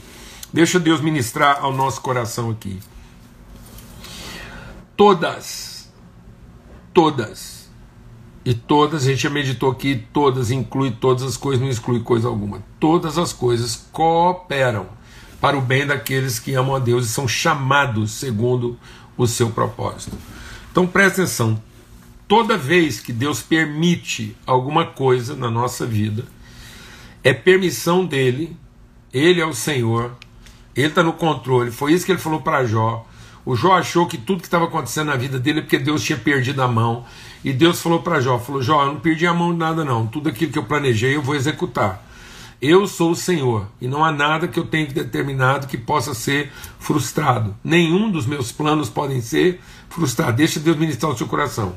Deixa 0.54 0.80
Deus 0.80 1.01
ministrar 1.01 1.60
ao 1.62 1.74
nosso 1.74 2.00
coração 2.00 2.50
aqui. 2.50 2.80
Todas, 4.96 5.92
todas, 6.94 7.54
e 8.45 8.53
todas, 8.53 9.03
a 9.03 9.09
gente 9.09 9.23
já 9.23 9.29
meditou 9.29 9.71
aqui, 9.71 10.05
todas 10.13 10.51
inclui 10.51 10.91
todas 10.91 11.23
as 11.23 11.35
coisas, 11.35 11.59
não 11.59 11.67
exclui 11.67 12.01
coisa 12.01 12.27
alguma. 12.27 12.63
Todas 12.79 13.17
as 13.17 13.33
coisas 13.33 13.87
cooperam 13.91 14.85
para 15.41 15.57
o 15.57 15.61
bem 15.61 15.87
daqueles 15.87 16.37
que 16.37 16.53
amam 16.53 16.75
a 16.75 16.79
Deus 16.79 17.07
e 17.07 17.09
são 17.09 17.27
chamados 17.27 18.11
segundo 18.11 18.77
o 19.17 19.25
seu 19.25 19.49
propósito. 19.49 20.15
Então 20.71 20.85
presta 20.85 21.23
atenção, 21.23 21.59
toda 22.27 22.55
vez 22.55 22.99
que 22.99 23.11
Deus 23.11 23.41
permite 23.41 24.37
alguma 24.45 24.85
coisa 24.85 25.35
na 25.35 25.49
nossa 25.49 25.83
vida, 25.83 26.23
é 27.23 27.33
permissão 27.33 28.05
dele, 28.05 28.55
ele 29.11 29.41
é 29.41 29.45
o 29.45 29.55
Senhor, 29.55 30.11
ele 30.75 30.87
está 30.87 31.01
no 31.01 31.13
controle. 31.13 31.71
Foi 31.71 31.93
isso 31.93 32.05
que 32.05 32.11
ele 32.11 32.19
falou 32.19 32.41
para 32.41 32.63
Jó. 32.65 33.07
O 33.45 33.55
Jó 33.55 33.73
achou 33.73 34.07
que 34.07 34.17
tudo 34.17 34.39
que 34.39 34.47
estava 34.47 34.65
acontecendo 34.65 35.07
na 35.07 35.15
vida 35.15 35.37
dele 35.37 35.59
é 35.59 35.61
porque 35.61 35.77
Deus 35.77 36.03
tinha 36.03 36.17
perdido 36.17 36.61
a 36.61 36.67
mão. 36.67 37.05
E 37.43 37.53
Deus 37.53 37.81
falou 37.81 38.01
para 38.01 38.19
Jó: 38.19 38.39
falou, 38.39 38.61
Jó, 38.61 38.83
eu 38.83 38.93
não 38.93 38.99
perdi 38.99 39.27
a 39.27 39.33
mão 39.33 39.51
de 39.51 39.59
nada, 39.59 39.85
não. 39.85 40.07
Tudo 40.07 40.29
aquilo 40.29 40.51
que 40.51 40.57
eu 40.57 40.63
planejei 40.63 41.15
eu 41.15 41.21
vou 41.21 41.35
executar. 41.35 42.03
Eu 42.61 42.87
sou 42.87 43.11
o 43.11 43.15
Senhor 43.15 43.67
e 43.79 43.87
não 43.87 44.03
há 44.03 44.11
nada 44.11 44.47
que 44.47 44.57
eu 44.57 44.65
tenha 44.65 44.87
determinado 44.87 45.67
que 45.67 45.77
possa 45.77 46.13
ser 46.13 46.51
frustrado. 46.79 47.55
Nenhum 47.63 48.09
dos 48.09 48.25
meus 48.25 48.51
planos 48.51 48.89
podem 48.89 49.21
ser 49.21 49.61
frustrados. 49.89 50.35
Deixa 50.35 50.59
Deus 50.59 50.77
ministrar 50.77 51.11
o 51.11 51.17
seu 51.17 51.27
coração. 51.27 51.75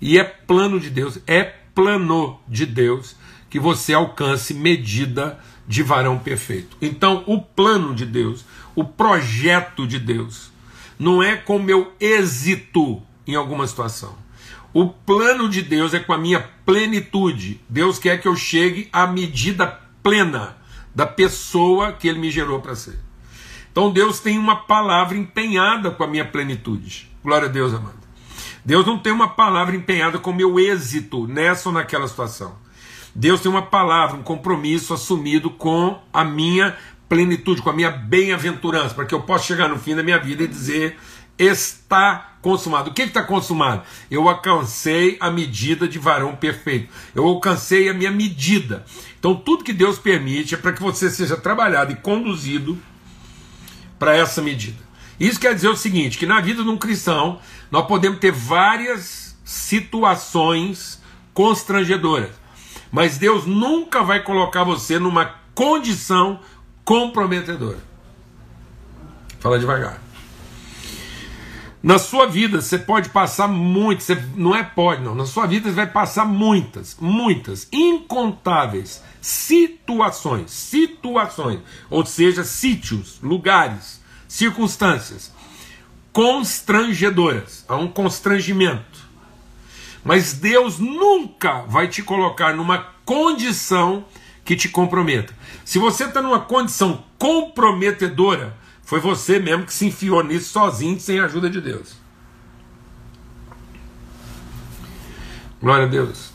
E 0.00 0.18
é 0.18 0.22
plano 0.22 0.78
de 0.78 0.90
Deus, 0.90 1.18
é 1.26 1.42
plano 1.42 2.38
de 2.46 2.66
Deus 2.66 3.16
que 3.50 3.58
você 3.58 3.94
alcance 3.94 4.52
medida 4.52 5.40
de 5.66 5.82
varão 5.82 6.18
perfeito. 6.18 6.76
Então, 6.80 7.24
o 7.26 7.40
plano 7.40 7.94
de 7.94 8.06
Deus, 8.06 8.44
o 8.74 8.84
projeto 8.84 9.86
de 9.86 9.98
Deus, 9.98 10.50
não 10.98 11.22
é 11.22 11.36
com 11.36 11.58
meu 11.58 11.92
êxito 12.00 13.02
em 13.26 13.34
alguma 13.34 13.66
situação. 13.66 14.16
O 14.72 14.88
plano 14.88 15.48
de 15.48 15.62
Deus 15.62 15.94
é 15.94 15.98
com 15.98 16.12
a 16.12 16.18
minha 16.18 16.40
plenitude. 16.64 17.60
Deus 17.68 17.98
quer 17.98 18.20
que 18.20 18.28
eu 18.28 18.36
chegue 18.36 18.88
à 18.92 19.06
medida 19.06 19.80
plena 20.02 20.58
da 20.94 21.06
pessoa 21.06 21.92
que 21.92 22.08
ele 22.08 22.18
me 22.18 22.30
gerou 22.30 22.60
para 22.60 22.74
ser. 22.74 22.98
Então 23.70 23.90
Deus 23.92 24.20
tem 24.20 24.38
uma 24.38 24.56
palavra 24.56 25.16
empenhada 25.16 25.90
com 25.90 26.02
a 26.02 26.08
minha 26.08 26.24
plenitude. 26.24 27.10
Glória 27.22 27.48
a 27.48 27.50
Deus, 27.50 27.72
amado. 27.72 27.98
Deus 28.64 28.84
não 28.84 28.98
tem 28.98 29.12
uma 29.12 29.28
palavra 29.28 29.74
empenhada 29.74 30.18
com 30.18 30.30
o 30.30 30.34
meu 30.34 30.58
êxito 30.58 31.26
nessa 31.26 31.68
ou 31.68 31.74
naquela 31.74 32.06
situação. 32.06 32.56
Deus 33.14 33.40
tem 33.40 33.50
uma 33.50 33.62
palavra, 33.62 34.16
um 34.16 34.22
compromisso 34.22 34.92
assumido 34.92 35.50
com 35.50 35.98
a 36.12 36.24
minha 36.24 36.76
plenitude, 37.08 37.62
com 37.62 37.70
a 37.70 37.72
minha 37.72 37.90
bem-aventurança, 37.90 38.94
para 38.94 39.06
que 39.06 39.14
eu 39.14 39.22
possa 39.22 39.44
chegar 39.44 39.68
no 39.68 39.78
fim 39.78 39.94
da 39.94 40.02
minha 40.02 40.18
vida 40.18 40.42
e 40.42 40.48
dizer: 40.48 40.98
está 41.38 42.34
consumado. 42.42 42.90
O 42.90 42.94
que 42.94 43.02
está 43.02 43.22
consumado? 43.22 43.82
Eu 44.10 44.28
alcancei 44.28 45.16
a 45.20 45.30
medida 45.30 45.86
de 45.86 45.98
varão 45.98 46.34
perfeito. 46.34 46.92
Eu 47.14 47.24
alcancei 47.24 47.88
a 47.88 47.94
minha 47.94 48.10
medida. 48.10 48.84
Então, 49.18 49.34
tudo 49.34 49.64
que 49.64 49.72
Deus 49.72 49.98
permite 49.98 50.54
é 50.54 50.58
para 50.58 50.72
que 50.72 50.82
você 50.82 51.10
seja 51.10 51.36
trabalhado 51.36 51.92
e 51.92 51.96
conduzido 51.96 52.78
para 53.98 54.16
essa 54.16 54.42
medida. 54.42 54.78
Isso 55.18 55.40
quer 55.40 55.54
dizer 55.54 55.68
o 55.68 55.76
seguinte: 55.76 56.18
que 56.18 56.26
na 56.26 56.40
vida 56.40 56.62
de 56.62 56.68
um 56.68 56.76
cristão, 56.76 57.40
nós 57.70 57.86
podemos 57.86 58.18
ter 58.18 58.32
várias 58.32 59.36
situações 59.44 61.00
constrangedoras, 61.32 62.30
mas 62.90 63.16
Deus 63.16 63.46
nunca 63.46 64.02
vai 64.02 64.22
colocar 64.22 64.64
você 64.64 64.98
numa 64.98 65.36
condição 65.54 66.40
comprometedora. 66.88 67.76
Fala 69.40 69.58
devagar. 69.58 70.00
Na 71.82 71.98
sua 71.98 72.24
vida 72.24 72.62
você 72.62 72.78
pode 72.78 73.10
passar 73.10 73.46
muitas, 73.46 74.04
você, 74.04 74.14
não 74.34 74.56
é 74.56 74.64
pode 74.64 75.02
não, 75.02 75.14
na 75.14 75.26
sua 75.26 75.46
vida 75.46 75.68
você 75.68 75.74
vai 75.74 75.86
passar 75.86 76.24
muitas, 76.24 76.96
muitas, 76.98 77.68
incontáveis 77.70 79.04
situações, 79.20 80.50
situações, 80.50 81.60
ou 81.90 82.06
seja, 82.06 82.42
sítios, 82.42 83.18
lugares, 83.22 84.00
circunstâncias 84.26 85.30
constrangedoras, 86.10 87.66
há 87.68 87.76
um 87.76 87.88
constrangimento. 87.88 89.06
Mas 90.02 90.32
Deus 90.32 90.78
nunca 90.78 91.64
vai 91.68 91.86
te 91.86 92.02
colocar 92.02 92.56
numa 92.56 92.78
condição 93.04 94.06
que 94.48 94.56
te 94.56 94.70
comprometa. 94.70 95.34
Se 95.62 95.78
você 95.78 96.04
está 96.04 96.22
numa 96.22 96.40
condição 96.40 97.04
comprometedora, 97.18 98.56
foi 98.82 98.98
você 98.98 99.38
mesmo 99.38 99.66
que 99.66 99.74
se 99.74 99.84
enfiou 99.84 100.24
nisso 100.24 100.48
sozinho, 100.48 100.98
sem 100.98 101.20
a 101.20 101.26
ajuda 101.26 101.50
de 101.50 101.60
Deus. 101.60 101.96
Glória 105.60 105.84
a 105.84 105.88
Deus. 105.88 106.30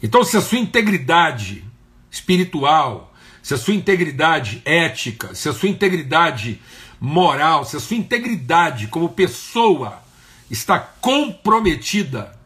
Então, 0.00 0.22
se 0.22 0.36
a 0.36 0.40
sua 0.40 0.58
integridade 0.58 1.64
espiritual, 2.08 3.12
se 3.42 3.52
a 3.52 3.58
sua 3.58 3.74
integridade 3.74 4.62
ética, 4.64 5.34
se 5.34 5.48
a 5.48 5.52
sua 5.52 5.68
integridade 5.68 6.62
moral, 7.00 7.64
se 7.64 7.76
a 7.76 7.80
sua 7.80 7.96
integridade 7.96 8.86
como 8.86 9.08
pessoa 9.08 10.00
está 10.48 10.78
comprometida, 10.78 12.38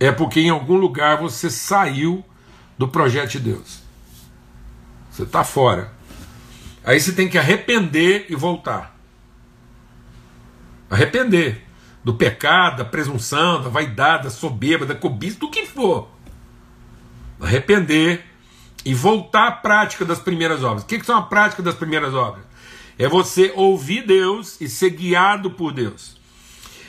é 0.00 0.12
porque 0.12 0.40
em 0.40 0.50
algum 0.50 0.76
lugar 0.76 1.18
você 1.18 1.50
saiu 1.50 2.24
do 2.76 2.86
projeto 2.86 3.32
de 3.32 3.40
Deus. 3.40 3.82
Você 5.10 5.24
está 5.24 5.42
fora. 5.42 5.92
Aí 6.84 7.00
você 7.00 7.12
tem 7.12 7.28
que 7.28 7.36
arrepender 7.36 8.26
e 8.28 8.36
voltar. 8.36 8.96
Arrepender 10.88 11.66
do 12.04 12.14
pecado, 12.14 12.78
da 12.78 12.84
presunção, 12.84 13.60
da 13.60 13.68
vaidade, 13.68 14.24
da 14.24 14.30
soberba, 14.30 14.86
da 14.86 14.94
cobiça, 14.94 15.38
do 15.38 15.50
que 15.50 15.66
for. 15.66 16.08
Arrepender 17.40 18.24
e 18.84 18.94
voltar 18.94 19.48
à 19.48 19.52
prática 19.52 20.04
das 20.04 20.20
primeiras 20.20 20.62
obras. 20.62 20.84
O 20.84 20.86
que, 20.86 20.98
que 20.98 21.04
são 21.04 21.18
a 21.18 21.22
prática 21.22 21.62
das 21.62 21.74
primeiras 21.74 22.14
obras? 22.14 22.44
É 22.96 23.08
você 23.08 23.52
ouvir 23.54 24.06
Deus 24.06 24.60
e 24.60 24.68
ser 24.68 24.90
guiado 24.90 25.50
por 25.50 25.72
Deus. 25.72 26.16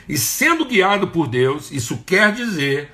E 0.07 0.17
sendo 0.17 0.65
guiado 0.65 1.07
por 1.07 1.27
Deus, 1.27 1.71
isso 1.71 1.97
quer 2.05 2.33
dizer 2.33 2.91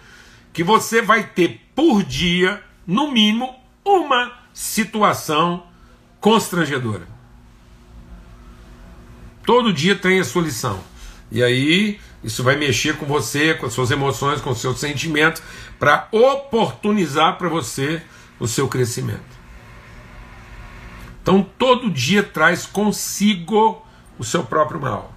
que 0.55 0.63
você 0.63 1.01
vai 1.01 1.21
ter 1.21 1.59
por 1.75 2.01
dia, 2.01 2.63
no 2.87 3.11
mínimo, 3.11 3.53
uma 3.83 4.31
situação 4.53 5.63
constrangedora. 6.21 7.05
Todo 9.45 9.73
dia 9.73 9.97
tem 9.97 10.17
a 10.17 10.23
sua 10.23 10.43
lição. 10.43 10.79
E 11.29 11.43
aí, 11.43 11.99
isso 12.23 12.41
vai 12.41 12.55
mexer 12.55 12.95
com 12.95 13.05
você, 13.05 13.53
com 13.53 13.65
as 13.65 13.73
suas 13.73 13.91
emoções, 13.91 14.39
com 14.39 14.51
os 14.51 14.61
seus 14.61 14.79
sentimentos, 14.79 15.43
para 15.77 16.07
oportunizar 16.09 17.37
para 17.37 17.49
você 17.49 18.01
o 18.39 18.47
seu 18.47 18.69
crescimento. 18.69 19.35
Então, 21.21 21.45
todo 21.59 21.91
dia 21.91 22.23
traz 22.23 22.65
consigo 22.65 23.85
o 24.17 24.23
seu 24.23 24.45
próprio 24.45 24.79
mal. 24.79 25.13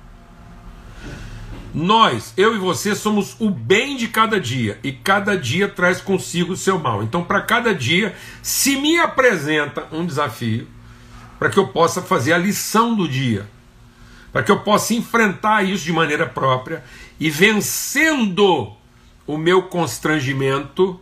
Nós, 1.74 2.32
eu 2.36 2.54
e 2.54 2.58
você, 2.58 2.94
somos 2.94 3.36
o 3.38 3.50
bem 3.50 3.96
de 3.96 4.08
cada 4.08 4.40
dia 4.40 4.78
e 4.82 4.90
cada 4.90 5.36
dia 5.36 5.68
traz 5.68 6.00
consigo 6.00 6.54
o 6.54 6.56
seu 6.56 6.78
mal. 6.78 7.02
Então, 7.02 7.22
para 7.22 7.42
cada 7.42 7.74
dia, 7.74 8.14
se 8.42 8.76
me 8.76 8.98
apresenta 8.98 9.86
um 9.92 10.06
desafio, 10.06 10.66
para 11.38 11.50
que 11.50 11.58
eu 11.58 11.68
possa 11.68 12.02
fazer 12.02 12.32
a 12.32 12.38
lição 12.38 12.94
do 12.94 13.06
dia, 13.06 13.46
para 14.32 14.42
que 14.42 14.50
eu 14.50 14.60
possa 14.60 14.94
enfrentar 14.94 15.62
isso 15.62 15.84
de 15.84 15.92
maneira 15.92 16.26
própria 16.26 16.82
e 17.20 17.30
vencendo 17.30 18.72
o 19.26 19.36
meu 19.36 19.62
constrangimento, 19.62 20.98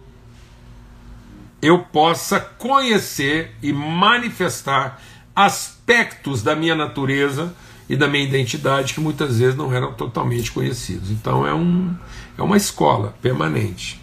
eu 1.62 1.78
possa 1.78 2.38
conhecer 2.38 3.54
e 3.62 3.73
manifestar 3.73 5.00
aspectos 5.35 6.42
da 6.42 6.54
minha 6.56 6.75
natureza 6.75 7.54
e 7.88 7.96
da 7.96 8.08
minha 8.08 8.24
identidade 8.24 8.94
que 8.94 9.00
muitas 9.00 9.38
vezes 9.38 9.56
não 9.56 9.72
eram 9.72 9.92
totalmente 9.92 10.50
conhecidos. 10.50 11.10
Então 11.10 11.46
é, 11.46 11.54
um, 11.54 11.94
é 12.36 12.42
uma 12.42 12.56
escola 12.56 13.14
permanente. 13.22 14.00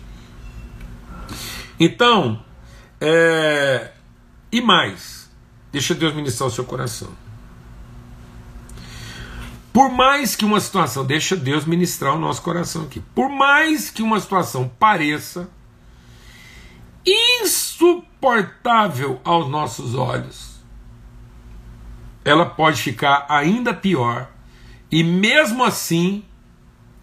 Então, 1.80 2.44
é, 3.02 3.92
e 4.52 4.62
mais, 4.62 5.30
deixa 5.72 5.94
Deus 5.94 6.14
ministrar 6.14 6.48
o 6.48 6.52
seu 6.52 6.64
coração. 6.64 7.10
Por 9.74 9.92
mais 9.92 10.36
que 10.36 10.46
uma 10.46 10.60
situação, 10.60 11.04
deixa 11.04 11.36
Deus 11.36 11.66
ministrar 11.66 12.16
o 12.16 12.20
nosso 12.20 12.44
coração 12.44 12.84
aqui. 12.84 13.00
Por 13.16 13.28
mais 13.28 13.90
que 13.90 14.04
uma 14.04 14.20
situação 14.20 14.72
pareça 14.80 15.50
insuportável 17.42 19.20
aos 19.24 19.50
nossos 19.50 19.96
olhos, 19.96 20.53
ela 22.24 22.46
pode 22.46 22.82
ficar 22.82 23.26
ainda 23.30 23.74
pior 23.74 24.30
e 24.92 25.04
mesmo 25.04 25.64
assim 25.64 26.24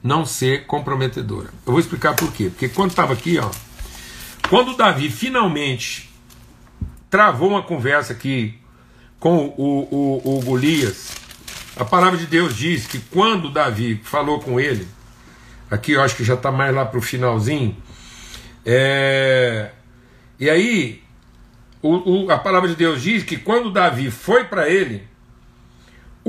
não 0.03 0.25
ser 0.25 0.67
comprometedora. 0.67 1.49
Eu 1.67 1.73
vou 1.73 1.81
explicar 1.81 2.15
por 2.15 2.33
quê. 2.33 2.49
Porque 2.49 2.69
quando 2.69 2.91
estava 2.91 3.13
aqui, 3.13 3.39
ó, 3.39 3.51
quando 4.49 4.77
Davi 4.77 5.11
finalmente 5.11 6.11
travou 7.11 7.51
uma 7.51 7.63
conversa 7.63 8.13
aqui 8.13 8.59
com 9.19 9.55
o, 9.57 9.89
o, 9.91 10.39
o 10.39 10.41
Golias, 10.43 11.13
a 11.77 11.85
palavra 11.85 12.19
de 12.19 12.27
Deus 12.27 12.57
diz 12.57 12.87
que 12.87 12.99
quando 12.99 13.51
Davi 13.51 14.01
falou 14.03 14.41
com 14.41 14.59
ele, 14.59 14.89
aqui 15.71 15.93
eu 15.93 16.03
acho 16.03 16.17
que 16.17 16.25
já 16.25 16.35
está 16.35 16.51
mais 16.51 16.75
lá 16.75 16.87
para 16.87 16.99
o 16.99 17.03
finalzinho, 17.03 17.77
é, 18.65 19.71
e 20.39 20.49
aí 20.49 21.03
o, 21.83 22.25
o, 22.25 22.31
a 22.31 22.39
palavra 22.39 22.69
de 22.69 22.77
Deus 22.77 23.03
diz 23.03 23.23
que 23.23 23.37
quando 23.37 23.71
Davi 23.71 24.11
foi 24.11 24.45
para 24.45 24.69
ele, 24.69 25.10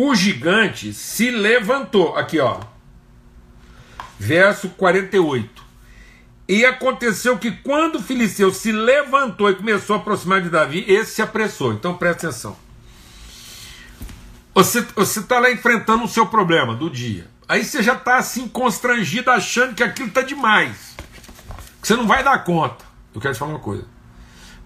o 0.03 0.15
gigante 0.15 0.93
se 0.93 1.29
levantou. 1.29 2.17
Aqui, 2.17 2.39
ó. 2.39 2.59
Verso 4.17 4.69
48. 4.69 5.61
E 6.47 6.65
aconteceu 6.65 7.37
que 7.37 7.51
quando 7.51 7.95
o 7.95 8.01
filisteu 8.01 8.51
se 8.51 8.71
levantou 8.71 9.49
e 9.49 9.55
começou 9.55 9.95
a 9.95 9.99
aproximar 9.99 10.41
de 10.41 10.49
Davi, 10.49 10.83
esse 10.87 11.15
se 11.15 11.21
apressou. 11.21 11.73
Então 11.73 11.93
presta 11.93 12.27
atenção. 12.27 12.57
Você 14.53 14.79
está 14.99 15.39
lá 15.39 15.51
enfrentando 15.51 16.03
o 16.03 16.09
seu 16.09 16.25
problema 16.25 16.75
do 16.75 16.89
dia. 16.89 17.27
Aí 17.47 17.63
você 17.63 17.83
já 17.83 17.93
está 17.93 18.17
assim 18.17 18.47
constrangido, 18.47 19.29
achando 19.29 19.75
que 19.75 19.83
aquilo 19.83 20.07
está 20.07 20.21
demais. 20.21 20.95
Que 21.81 21.87
você 21.87 21.95
não 21.95 22.07
vai 22.07 22.23
dar 22.23 22.43
conta. 22.43 22.83
Eu 23.13 23.21
quero 23.21 23.33
te 23.33 23.39
falar 23.39 23.51
uma 23.51 23.59
coisa. 23.59 23.85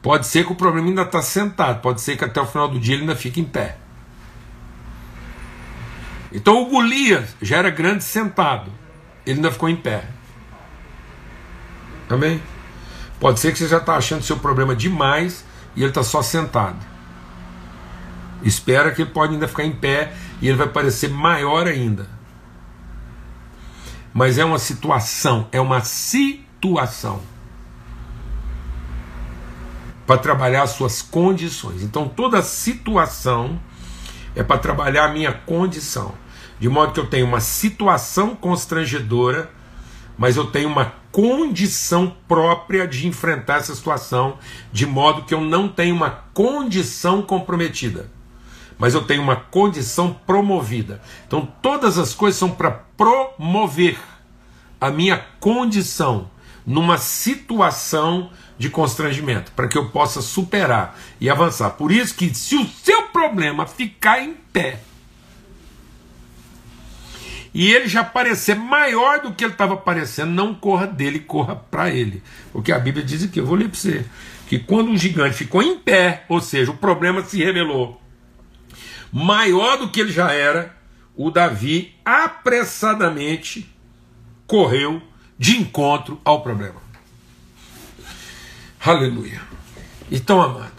Pode 0.01 0.27
ser 0.27 0.45
que 0.45 0.53
o 0.53 0.55
problema 0.55 0.87
ainda 0.87 1.01
está 1.01 1.21
sentado, 1.21 1.81
pode 1.81 1.99
ser 1.99 2.15
que 2.15 2.23
até 2.23 2.39
o 2.39 2.45
final 2.45 2.67
do 2.67 2.79
dia 2.79 2.93
ele 2.93 3.03
ainda 3.03 3.15
fique 3.15 3.39
em 3.39 3.45
pé. 3.45 3.77
Então 6.35 6.61
o 6.61 6.65
Golias 6.65 7.33
já 7.41 7.59
era 7.59 7.69
grande 7.69 8.03
sentado, 8.03 8.69
ele 9.25 9.37
ainda 9.37 9.49
ficou 9.49 9.69
em 9.69 9.75
pé. 9.77 10.03
Amém? 12.09 12.43
Pode 13.21 13.39
ser 13.39 13.53
que 13.53 13.57
você 13.57 13.69
já 13.69 13.77
está 13.77 13.95
achando 13.95 14.21
seu 14.21 14.37
problema 14.37 14.75
demais 14.75 15.45
e 15.77 15.79
ele 15.79 15.91
está 15.91 16.03
só 16.03 16.21
sentado. 16.21 16.75
Espera 18.43 18.91
que 18.91 19.03
ele 19.03 19.11
pode 19.11 19.33
ainda 19.33 19.47
ficar 19.47 19.63
em 19.63 19.71
pé 19.71 20.13
e 20.41 20.49
ele 20.49 20.57
vai 20.57 20.67
parecer 20.67 21.09
maior 21.09 21.67
ainda. 21.67 22.05
Mas 24.13 24.37
é 24.37 24.43
uma 24.43 24.59
situação, 24.59 25.47
é 25.53 25.61
uma 25.61 25.79
situação 25.85 27.21
para 30.05 30.17
trabalhar 30.17 30.63
as 30.63 30.71
suas 30.71 31.01
condições. 31.01 31.81
Então 31.81 32.09
toda 32.09 32.41
situação 32.41 33.57
é 34.35 34.43
para 34.43 34.57
trabalhar 34.57 35.05
a 35.05 35.13
minha 35.13 35.31
condição 35.31 36.24
de 36.59 36.69
modo 36.69 36.93
que 36.93 36.99
eu 36.99 37.07
tenho 37.07 37.25
uma 37.25 37.39
situação 37.39 38.35
constrangedora, 38.35 39.49
mas 40.17 40.37
eu 40.37 40.45
tenho 40.45 40.69
uma 40.69 40.93
condição 41.11 42.13
própria 42.27 42.87
de 42.87 43.07
enfrentar 43.07 43.57
essa 43.57 43.75
situação, 43.75 44.37
de 44.71 44.85
modo 44.85 45.23
que 45.23 45.33
eu 45.33 45.41
não 45.41 45.67
tenho 45.67 45.95
uma 45.95 46.09
condição 46.33 47.21
comprometida, 47.21 48.09
mas 48.77 48.93
eu 48.93 49.03
tenho 49.03 49.21
uma 49.21 49.35
condição 49.35 50.13
promovida. 50.25 51.01
Então 51.27 51.47
todas 51.61 51.97
as 51.97 52.13
coisas 52.13 52.39
são 52.39 52.49
para 52.49 52.71
promover 52.71 53.97
a 54.79 54.89
minha 54.89 55.17
condição 55.39 56.29
numa 56.65 56.97
situação 56.97 58.29
de 58.57 58.69
constrangimento, 58.69 59.51
para 59.51 59.67
que 59.67 59.77
eu 59.77 59.89
possa 59.89 60.21
superar 60.21 60.97
e 61.19 61.29
avançar. 61.29 61.71
Por 61.71 61.91
isso 61.91 62.15
que 62.15 62.33
se 62.33 62.55
o 62.55 62.65
seu 62.67 63.03
problema 63.09 63.67
ficar 63.67 64.21
em 64.21 64.33
pé, 64.33 64.79
e 67.55 67.71
ele 67.71 67.87
já 67.87 68.03
parecer 68.03 68.53
maior 68.53 69.21
do 69.21 69.31
que 69.31 69.45
ele 69.45 69.53
estava 69.53 69.77
parecendo, 69.77 70.33
não 70.33 70.53
corra 70.53 70.85
dele, 70.85 71.21
corra 71.21 71.55
para 71.55 71.89
ele. 71.89 72.21
Porque 72.51 72.69
a 72.69 72.77
Bíblia 72.77 73.05
diz 73.05 73.23
aqui, 73.23 73.39
eu 73.39 73.45
vou 73.45 73.55
ler 73.55 73.69
para 73.69 73.79
você, 73.79 74.05
que 74.49 74.59
quando 74.59 74.91
um 74.91 74.97
gigante 74.97 75.37
ficou 75.37 75.63
em 75.63 75.79
pé, 75.79 76.25
ou 76.27 76.41
seja, 76.41 76.71
o 76.71 76.77
problema 76.77 77.23
se 77.23 77.41
revelou 77.41 78.01
maior 79.09 79.77
do 79.77 79.87
que 79.89 80.01
ele 80.01 80.11
já 80.11 80.33
era, 80.33 80.75
o 81.15 81.31
Davi 81.31 81.95
apressadamente 82.03 83.73
correu 84.45 85.01
de 85.39 85.55
encontro 85.55 86.19
ao 86.25 86.41
problema. 86.41 86.81
Aleluia. 88.81 89.41
Então, 90.11 90.41
amado, 90.41 90.73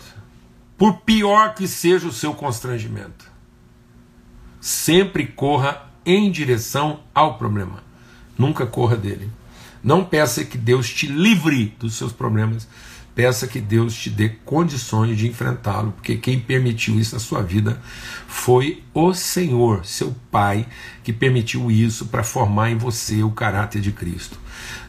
por 0.76 0.98
pior 0.98 1.54
que 1.54 1.66
seja 1.66 2.06
o 2.06 2.12
seu 2.12 2.34
constrangimento, 2.34 3.24
sempre 4.60 5.26
corra 5.26 5.85
em 6.06 6.30
direção 6.30 7.00
ao 7.12 7.36
problema. 7.36 7.82
Nunca 8.38 8.64
corra 8.64 8.96
dele. 8.96 9.28
Não 9.82 10.04
peça 10.04 10.44
que 10.44 10.56
Deus 10.56 10.88
te 10.88 11.06
livre 11.06 11.74
dos 11.78 11.94
seus 11.94 12.12
problemas. 12.12 12.66
Peça 13.14 13.46
que 13.46 13.60
Deus 13.60 13.94
te 13.94 14.10
dê 14.10 14.28
condições 14.28 15.16
de 15.16 15.26
enfrentá-lo, 15.26 15.92
porque 15.92 16.16
quem 16.16 16.38
permitiu 16.38 17.00
isso 17.00 17.14
na 17.14 17.18
sua 17.18 17.42
vida 17.42 17.80
foi 18.28 18.84
o 18.92 19.14
Senhor, 19.14 19.86
seu 19.86 20.14
Pai, 20.30 20.66
que 21.02 21.14
permitiu 21.14 21.70
isso 21.70 22.06
para 22.06 22.22
formar 22.22 22.70
em 22.70 22.76
você 22.76 23.22
o 23.22 23.30
caráter 23.30 23.80
de 23.80 23.90
Cristo. 23.90 24.38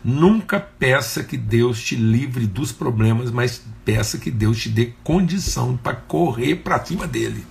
Nunca 0.03 0.59
peça 0.59 1.23
que 1.23 1.37
Deus 1.37 1.81
te 1.81 1.95
livre 1.95 2.45
dos 2.45 2.73
problemas, 2.73 3.31
mas 3.31 3.63
peça 3.85 4.17
que 4.17 4.29
Deus 4.29 4.61
te 4.61 4.67
dê 4.67 4.93
condição 5.05 5.77
para 5.77 5.95
correr 5.95 6.55
para 6.55 6.83
cima 6.83 7.07
dele. 7.07 7.45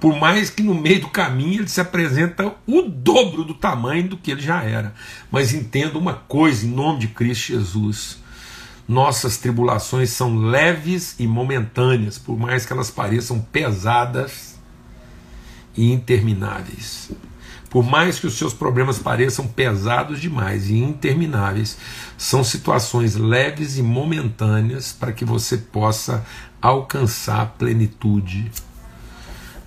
Por 0.00 0.14
mais 0.16 0.50
que 0.50 0.62
no 0.62 0.74
meio 0.74 1.00
do 1.00 1.08
caminho 1.08 1.60
ele 1.60 1.68
se 1.68 1.80
apresenta 1.80 2.54
o 2.66 2.82
dobro 2.82 3.44
do 3.44 3.54
tamanho 3.54 4.08
do 4.08 4.16
que 4.16 4.30
ele 4.30 4.42
já 4.42 4.62
era. 4.62 4.94
Mas 5.30 5.54
entenda 5.54 5.98
uma 5.98 6.14
coisa, 6.14 6.66
em 6.66 6.70
nome 6.70 7.00
de 7.00 7.08
Cristo 7.08 7.52
Jesus. 7.52 8.18
Nossas 8.86 9.36
tribulações 9.36 10.10
são 10.10 10.36
leves 10.36 11.16
e 11.18 11.26
momentâneas, 11.26 12.18
por 12.18 12.38
mais 12.38 12.64
que 12.64 12.72
elas 12.72 12.90
pareçam 12.90 13.40
pesadas 13.40 14.60
e 15.76 15.92
intermináveis. 15.92 17.10
Por 17.68 17.84
mais 17.84 18.18
que 18.18 18.26
os 18.26 18.38
seus 18.38 18.54
problemas 18.54 18.98
pareçam 18.98 19.46
pesados 19.46 20.20
demais 20.20 20.70
e 20.70 20.76
intermináveis, 20.76 21.76
são 22.16 22.44
situações 22.44 23.16
leves 23.16 23.76
e 23.76 23.82
momentâneas 23.82 24.92
para 24.92 25.12
que 25.12 25.24
você 25.24 25.58
possa 25.58 26.24
alcançar 26.62 27.42
a 27.42 27.46
plenitude 27.46 28.50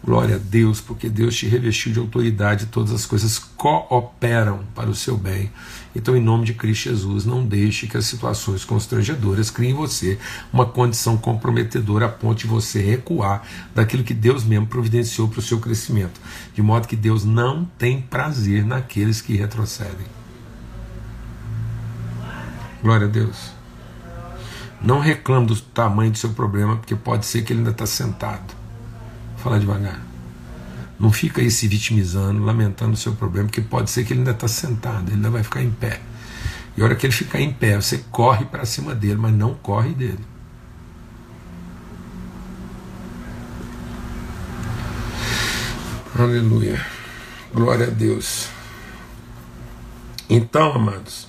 Glória 0.01 0.37
a 0.37 0.39
Deus, 0.39 0.79
porque 0.79 1.09
Deus 1.09 1.35
te 1.35 1.45
revestiu 1.45 1.91
de 1.91 1.99
autoridade, 1.99 2.67
todas 2.67 2.91
as 2.93 3.05
coisas 3.05 3.37
cooperam 3.37 4.61
para 4.73 4.89
o 4.89 4.95
seu 4.95 5.17
bem. 5.17 5.51
Então, 5.93 6.15
em 6.15 6.21
nome 6.21 6.45
de 6.45 6.53
Cristo 6.53 6.89
Jesus, 6.89 7.25
não 7.25 7.45
deixe 7.45 7.85
que 7.85 7.97
as 7.97 8.05
situações 8.05 8.63
constrangedoras 8.63 9.51
criem 9.51 9.71
em 9.71 9.75
você 9.75 10.17
uma 10.53 10.65
condição 10.65 11.17
comprometedora 11.17 12.05
a 12.05 12.09
ponto 12.09 12.39
de 12.39 12.47
você 12.47 12.81
recuar 12.81 13.43
daquilo 13.75 14.03
que 14.03 14.13
Deus 14.13 14.43
mesmo 14.45 14.67
providenciou 14.67 15.27
para 15.27 15.39
o 15.39 15.43
seu 15.43 15.59
crescimento. 15.59 16.19
De 16.55 16.61
modo 16.61 16.87
que 16.87 16.95
Deus 16.95 17.25
não 17.25 17.65
tem 17.77 18.01
prazer 18.01 18.65
naqueles 18.65 19.19
que 19.19 19.35
retrocedem. 19.35 20.07
Glória 22.81 23.07
a 23.07 23.09
Deus. 23.09 23.51
Não 24.81 24.99
reclame 24.99 25.47
do 25.47 25.55
tamanho 25.59 26.11
do 26.11 26.17
seu 26.17 26.29
problema, 26.29 26.77
porque 26.77 26.95
pode 26.95 27.25
ser 27.25 27.41
que 27.41 27.51
ele 27.51 27.59
ainda 27.59 27.71
está 27.71 27.85
sentado. 27.85 28.58
Fala 29.43 29.59
devagar. 29.59 29.99
Não 30.99 31.11
fica 31.11 31.41
aí 31.41 31.49
se 31.49 31.67
vitimizando, 31.67 32.43
lamentando 32.43 32.93
o 32.93 32.97
seu 32.97 33.13
problema, 33.13 33.47
porque 33.47 33.61
pode 33.61 33.89
ser 33.89 34.03
que 34.03 34.11
ele 34.11 34.19
ainda 34.19 34.31
está 34.31 34.47
sentado, 34.47 35.07
ele 35.07 35.15
ainda 35.15 35.29
vai 35.29 35.43
ficar 35.43 35.63
em 35.63 35.71
pé. 35.71 36.01
E 36.75 36.81
a 36.81 36.85
hora 36.85 36.95
que 36.95 37.05
ele 37.05 37.13
ficar 37.13 37.39
em 37.39 37.51
pé, 37.51 37.75
você 37.75 38.03
corre 38.11 38.45
para 38.45 38.65
cima 38.65 38.93
dele, 38.93 39.15
mas 39.15 39.33
não 39.33 39.53
corre 39.53 39.93
dele. 39.93 40.19
Aleluia. 46.17 46.85
Glória 47.53 47.87
a 47.87 47.89
Deus. 47.89 48.49
Então, 50.29 50.73
amados, 50.73 51.27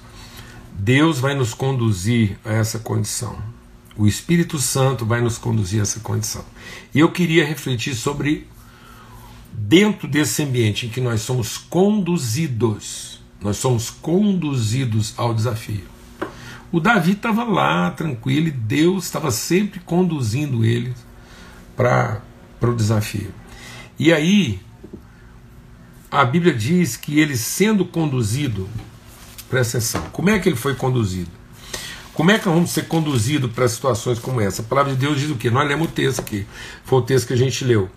Deus 0.73 1.21
vai 1.21 1.35
nos 1.35 1.55
conduzir 1.55 2.37
a 2.45 2.53
essa 2.53 2.81
condição. 2.81 3.39
O 4.01 4.07
Espírito 4.07 4.59
Santo 4.59 5.05
vai 5.05 5.21
nos 5.21 5.37
conduzir 5.37 5.79
a 5.79 5.83
essa 5.83 6.01
condição. 6.01 6.43
E 6.95 7.01
eu 7.01 7.13
queria 7.13 7.45
refletir 7.45 7.95
sobre 7.95 8.49
dentro 9.53 10.09
desse 10.09 10.43
ambiente 10.43 10.87
em 10.87 10.89
que 10.89 11.03
nós 11.03 11.21
somos 11.21 11.59
conduzidos, 11.59 13.21
nós 13.43 13.59
somos 13.59 13.91
conduzidos 13.91 15.13
ao 15.19 15.35
desafio. 15.35 15.85
O 16.73 16.81
Davi 16.81 17.13
estava 17.13 17.45
lá, 17.45 17.91
tranquilo, 17.91 18.49
e 18.49 18.51
Deus 18.51 19.05
estava 19.05 19.31
sempre 19.31 19.81
conduzindo 19.81 20.65
ele 20.65 20.95
para 21.77 22.23
o 22.63 22.75
desafio. 22.75 23.35
E 23.99 24.15
aí, 24.15 24.61
a 26.11 26.25
Bíblia 26.25 26.55
diz 26.55 26.97
que 26.97 27.21
ele 27.21 27.37
sendo 27.37 27.85
conduzido, 27.85 28.67
presta 29.51 29.77
atenção, 29.77 30.09
como 30.11 30.31
é 30.31 30.39
que 30.39 30.49
ele 30.49 30.57
foi 30.57 30.75
conduzido? 30.75 31.40
Como 32.21 32.31
é 32.31 32.39
que 32.39 32.45
vamos 32.45 32.69
ser 32.69 32.83
conduzidos 32.83 33.51
para 33.51 33.67
situações 33.67 34.19
como 34.19 34.43
essa? 34.43 34.61
A 34.61 34.65
palavra 34.67 34.93
de 34.93 34.99
Deus 34.99 35.19
diz 35.19 35.31
o 35.31 35.37
quê? 35.37 35.49
Nós 35.49 35.67
lemos 35.67 35.89
o 35.89 35.91
texto 35.91 36.21
aqui, 36.21 36.47
foi 36.85 36.99
o 36.99 37.03
texto 37.03 37.29
que 37.29 37.33
a 37.33 37.37
gente 37.37 37.65
leu, 37.65 37.89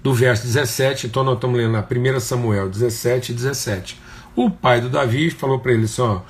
do 0.00 0.14
verso 0.14 0.46
17, 0.46 1.08
então 1.08 1.24
nós 1.24 1.34
estamos 1.34 1.58
lendo 1.58 1.72
lá, 1.72 1.84
1 1.84 2.20
Samuel 2.20 2.68
17 2.68 3.32
e 3.32 3.34
17. 3.34 4.00
O 4.36 4.48
pai 4.48 4.80
do 4.80 4.88
Davi 4.88 5.28
falou 5.30 5.58
para 5.58 5.72
ele 5.72 5.86
assim: 5.86 6.02
ó, 6.02 6.20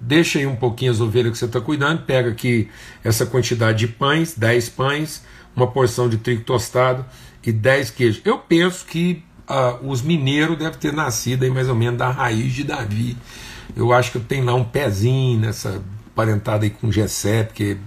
deixa 0.00 0.38
aí 0.38 0.46
um 0.46 0.56
pouquinho 0.56 0.90
as 0.90 1.02
ovelhas 1.02 1.32
que 1.32 1.38
você 1.38 1.44
está 1.44 1.60
cuidando, 1.60 2.00
pega 2.06 2.30
aqui 2.30 2.70
essa 3.04 3.26
quantidade 3.26 3.80
de 3.80 3.88
pães, 3.88 4.34
10 4.34 4.70
pães, 4.70 5.22
uma 5.54 5.66
porção 5.66 6.08
de 6.08 6.16
trigo 6.16 6.44
tostado 6.44 7.04
e 7.44 7.52
10 7.52 7.90
queijos. 7.90 8.22
Eu 8.24 8.38
penso 8.38 8.86
que 8.86 9.22
uh, 9.50 9.86
os 9.86 10.00
mineiros 10.00 10.56
devem 10.56 10.78
ter 10.78 10.94
nascido 10.94 11.42
aí 11.42 11.50
mais 11.50 11.68
ou 11.68 11.74
menos 11.74 11.98
da 11.98 12.10
raiz 12.10 12.54
de 12.54 12.64
Davi. 12.64 13.18
Eu 13.76 13.92
acho 13.92 14.12
que 14.12 14.18
tem 14.18 14.42
lá 14.42 14.54
um 14.54 14.64
pezinho 14.64 15.38
nessa 15.38 15.82
parentada 16.20 16.66
aí 16.66 16.70
com 16.70 16.92
Gessé, 16.92 17.44
porque 17.44 17.78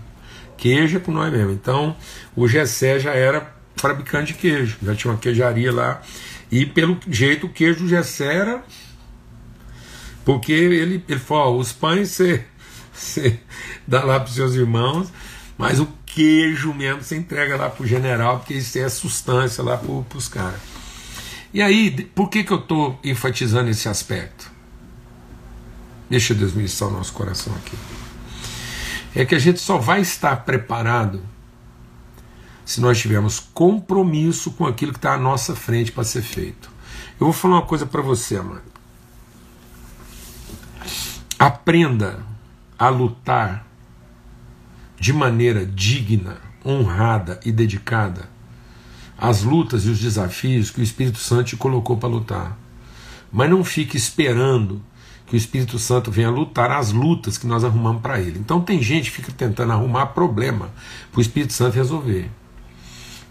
queijo 0.57 0.97
é 0.97 0.99
com 0.99 1.11
nós 1.11 1.31
mesmo. 1.31 1.51
Então, 1.51 1.95
o 2.35 2.47
Gessé 2.47 2.99
já 2.99 3.13
era 3.13 3.53
fabricante 3.75 4.33
de 4.33 4.39
queijo, 4.39 4.77
já 4.81 4.95
tinha 4.95 5.11
uma 5.13 5.19
queijaria 5.19 5.71
lá. 5.71 6.01
E 6.51 6.65
pelo 6.65 6.97
jeito 7.07 7.45
o 7.45 7.49
queijo 7.49 7.81
do 7.81 7.87
Gessé 7.87 8.33
era 8.33 8.63
porque 10.25 10.51
ele, 10.51 11.03
ele 11.07 11.19
falou: 11.19 11.59
os 11.59 11.71
pães 11.71 12.09
você, 12.09 12.43
você 12.91 13.39
dá 13.87 14.03
lá 14.03 14.19
para 14.19 14.29
os 14.29 14.35
seus 14.35 14.55
irmãos, 14.55 15.13
mas 15.57 15.79
o 15.79 15.87
queijo 16.07 16.73
mesmo 16.73 17.03
você 17.03 17.15
entrega 17.15 17.55
lá 17.55 17.69
para 17.69 17.83
o 17.83 17.87
general, 17.87 18.39
porque 18.39 18.55
isso 18.55 18.79
é 18.79 18.89
substância 18.89 19.63
lá 19.63 19.77
para 19.77 20.17
os 20.17 20.27
caras. 20.27 20.59
E 21.53 21.61
aí, 21.61 21.91
por 22.15 22.29
que, 22.29 22.43
que 22.43 22.51
eu 22.51 22.57
estou 22.57 22.99
enfatizando 23.03 23.69
esse 23.69 23.87
aspecto? 23.87 24.51
Deixa 26.09 26.33
Deus 26.33 26.53
ministrar 26.53 26.89
o 26.89 26.93
nosso 26.93 27.13
coração 27.13 27.53
aqui. 27.55 27.77
É 29.15 29.26
que 29.26 29.36
a 29.36 29.39
gente 29.39 29.60
só 29.60 29.78
vai 29.78 30.02
estar 30.02 30.38
preparado 30.38 31.21
se 32.65 32.82
nós 32.82 32.99
tivermos 32.99 33.39
compromisso 33.39 34.52
com 34.52 34.65
aquilo 34.65 34.91
que 34.91 34.97
está 34.97 35.13
à 35.13 35.17
nossa 35.17 35.56
frente 35.56 35.91
para 35.91 36.04
ser 36.04 36.21
feito. 36.21 36.71
Eu 37.19 37.28
vou 37.28 37.34
falar 37.34 37.56
uma 37.56 37.65
coisa 37.65 37.86
para 37.86 38.02
você, 38.02 38.38
amado. 38.38 38.63
Aprenda 41.38 42.26
a 42.80 42.89
lutar 42.89 43.65
de 44.99 45.12
maneira 45.12 45.65
digna, 45.65 46.38
honrada 46.65 47.39
e 47.45 47.52
dedicada 47.52 48.30
as 49.17 49.43
lutas 49.43 49.86
e 49.86 49.89
os 49.89 49.99
desafios 49.99 50.69
que 50.69 50.82
o 50.82 50.84
Espírito 50.84 51.17
Santo 51.17 51.49
te 51.49 51.58
colocou 51.58 51.97
para 51.97 52.10
lutar. 52.10 52.58
Mas 53.32 53.49
não 53.49 53.63
fique 53.63 53.95
esperando 53.95 54.82
que 55.25 55.36
o 55.36 55.38
Espírito 55.38 55.79
Santo 55.79 56.12
venha 56.12 56.29
lutar 56.29 56.71
as 56.71 56.91
lutas 56.91 57.38
que 57.38 57.47
nós 57.47 57.63
arrumamos 57.63 58.01
para 58.01 58.19
ele. 58.19 58.39
Então 58.39 58.62
tem 58.62 58.81
gente 58.81 59.09
que 59.09 59.17
fica 59.17 59.31
tentando 59.31 59.71
arrumar 59.71 60.07
problema 60.07 60.69
para 61.12 61.19
o 61.19 61.21
Espírito 61.21 61.53
Santo 61.53 61.75
resolver. 61.75 62.29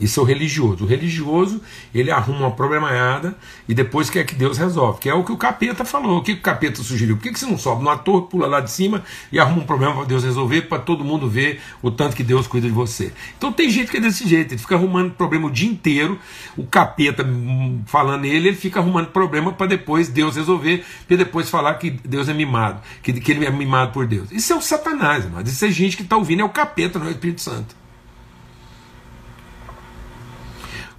Isso 0.01 0.21
é 0.21 0.23
o 0.23 0.27
religioso. 0.27 0.85
O 0.85 0.87
religioso, 0.87 1.61
ele 1.95 2.11
arruma 2.11 2.41
uma 2.41 2.51
problemaiada 2.51 3.37
e 3.69 3.75
depois 3.75 4.11
quer 4.11 4.25
que 4.25 4.35
Deus 4.35 4.59
resolve, 4.59 5.01
que 5.01 5.09
é 5.09 5.15
o 5.15 5.25
que 5.25 5.33
o 5.33 5.37
capeta 5.37 5.85
falou. 5.85 6.19
O 6.19 6.23
que 6.23 6.33
o 6.33 6.41
capeta 6.41 6.83
sugeriu? 6.83 7.17
Por 7.17 7.23
que, 7.23 7.39
você 7.39 7.47
não 7.47 7.59
sobe 7.59 7.83
numa 7.83 7.97
torre, 7.97 8.27
pula 8.29 8.47
lá 8.47 8.61
de 8.61 8.71
cima 8.71 9.03
e 9.31 9.39
arruma 9.39 9.63
um 9.63 9.67
problema 9.67 9.95
para 9.95 10.05
Deus 10.05 10.25
resolver, 10.25 10.63
para 10.63 10.79
todo 10.79 11.05
mundo 11.05 11.29
ver 11.29 11.61
o 11.83 11.91
tanto 11.91 12.17
que 12.17 12.23
Deus 12.23 12.47
cuida 12.47 12.67
de 12.67 12.73
você? 12.73 13.13
Então 13.37 13.53
tem 13.53 13.71
gente 13.71 13.91
que 13.91 13.97
é 13.97 14.01
desse 14.01 14.27
jeito, 14.27 14.55
ele 14.55 14.61
fica 14.61 14.75
arrumando 14.75 15.13
problema 15.13 15.47
o 15.47 15.51
dia 15.51 15.69
inteiro, 15.71 16.19
o 16.57 16.65
capeta 16.65 17.25
hum, 17.25 17.83
falando 17.87 18.23
nele, 18.23 18.49
ele 18.49 18.57
fica 18.57 18.81
arrumando 18.81 19.09
problema 19.09 19.53
para 19.53 19.67
depois 19.67 20.09
Deus 20.09 20.37
resolver, 20.37 20.85
para 21.07 21.17
depois 21.17 21.49
falar 21.49 21.75
que 21.75 21.91
Deus 21.91 22.29
é 22.29 22.35
mimado, 22.35 22.81
que, 23.03 23.13
que 23.13 23.33
ele 23.33 23.45
é 23.45 23.51
mimado 23.51 23.93
por 23.93 24.07
Deus. 24.07 24.31
Isso 24.31 24.53
é 24.53 24.57
o 24.57 24.61
Satanás, 24.61 25.27
mas 25.31 25.49
isso 25.49 25.65
é 25.65 25.71
gente 25.71 25.97
que 25.97 26.03
está 26.03 26.17
ouvindo, 26.17 26.41
é 26.41 26.45
o 26.45 26.49
capeta, 26.49 26.99
não 26.99 27.07
é 27.07 27.11
o 27.11 27.13
Espírito 27.13 27.41
Santo. 27.41 27.82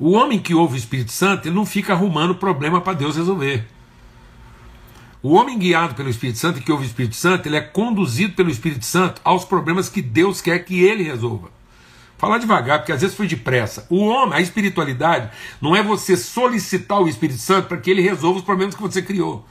O 0.05 0.11
homem 0.11 0.37
que 0.37 0.53
ouve 0.53 0.75
o 0.75 0.77
Espírito 0.77 1.13
Santo, 1.13 1.47
ele 1.47 1.55
não 1.55 1.65
fica 1.65 1.93
arrumando 1.93 2.35
problema 2.35 2.81
para 2.81 2.91
Deus 2.91 3.15
resolver. 3.15 3.65
O 5.21 5.31
homem 5.31 5.57
guiado 5.57 5.95
pelo 5.95 6.09
Espírito 6.09 6.39
Santo 6.39 6.59
e 6.59 6.61
que 6.61 6.73
ouve 6.73 6.83
o 6.83 6.85
Espírito 6.85 7.15
Santo, 7.15 7.47
ele 7.47 7.55
é 7.55 7.61
conduzido 7.61 8.33
pelo 8.33 8.51
Espírito 8.51 8.83
Santo 8.83 9.21
aos 9.23 9.45
problemas 9.45 9.87
que 9.87 10.01
Deus 10.01 10.41
quer 10.41 10.59
que 10.59 10.83
ele 10.83 11.03
resolva. 11.03 11.49
Falar 12.17 12.37
devagar, 12.37 12.79
porque 12.79 12.91
às 12.91 12.99
vezes 12.99 13.15
foi 13.15 13.27
depressa. 13.27 13.87
O 13.89 13.99
homem, 14.03 14.37
a 14.37 14.41
espiritualidade, 14.41 15.31
não 15.61 15.73
é 15.73 15.81
você 15.81 16.17
solicitar 16.17 16.99
o 16.99 17.07
Espírito 17.07 17.39
Santo 17.39 17.69
para 17.69 17.77
que 17.77 17.89
ele 17.89 18.01
resolva 18.01 18.39
os 18.39 18.45
problemas 18.45 18.75
que 18.75 18.81
você 18.81 19.01
criou. 19.01 19.47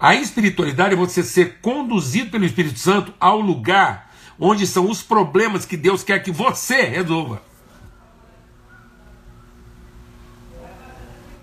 A 0.00 0.14
espiritualidade 0.14 0.94
é 0.94 0.96
você 0.96 1.22
ser 1.22 1.58
conduzido 1.60 2.30
pelo 2.30 2.46
Espírito 2.46 2.78
Santo 2.78 3.12
ao 3.20 3.38
lugar 3.38 4.10
onde 4.38 4.66
são 4.66 4.88
os 4.88 5.02
problemas 5.02 5.66
que 5.66 5.76
Deus 5.76 6.02
quer 6.02 6.20
que 6.20 6.30
você 6.30 6.84
resolva. 6.84 7.49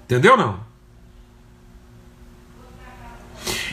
Entendeu 0.07 0.37
não? 0.37 0.65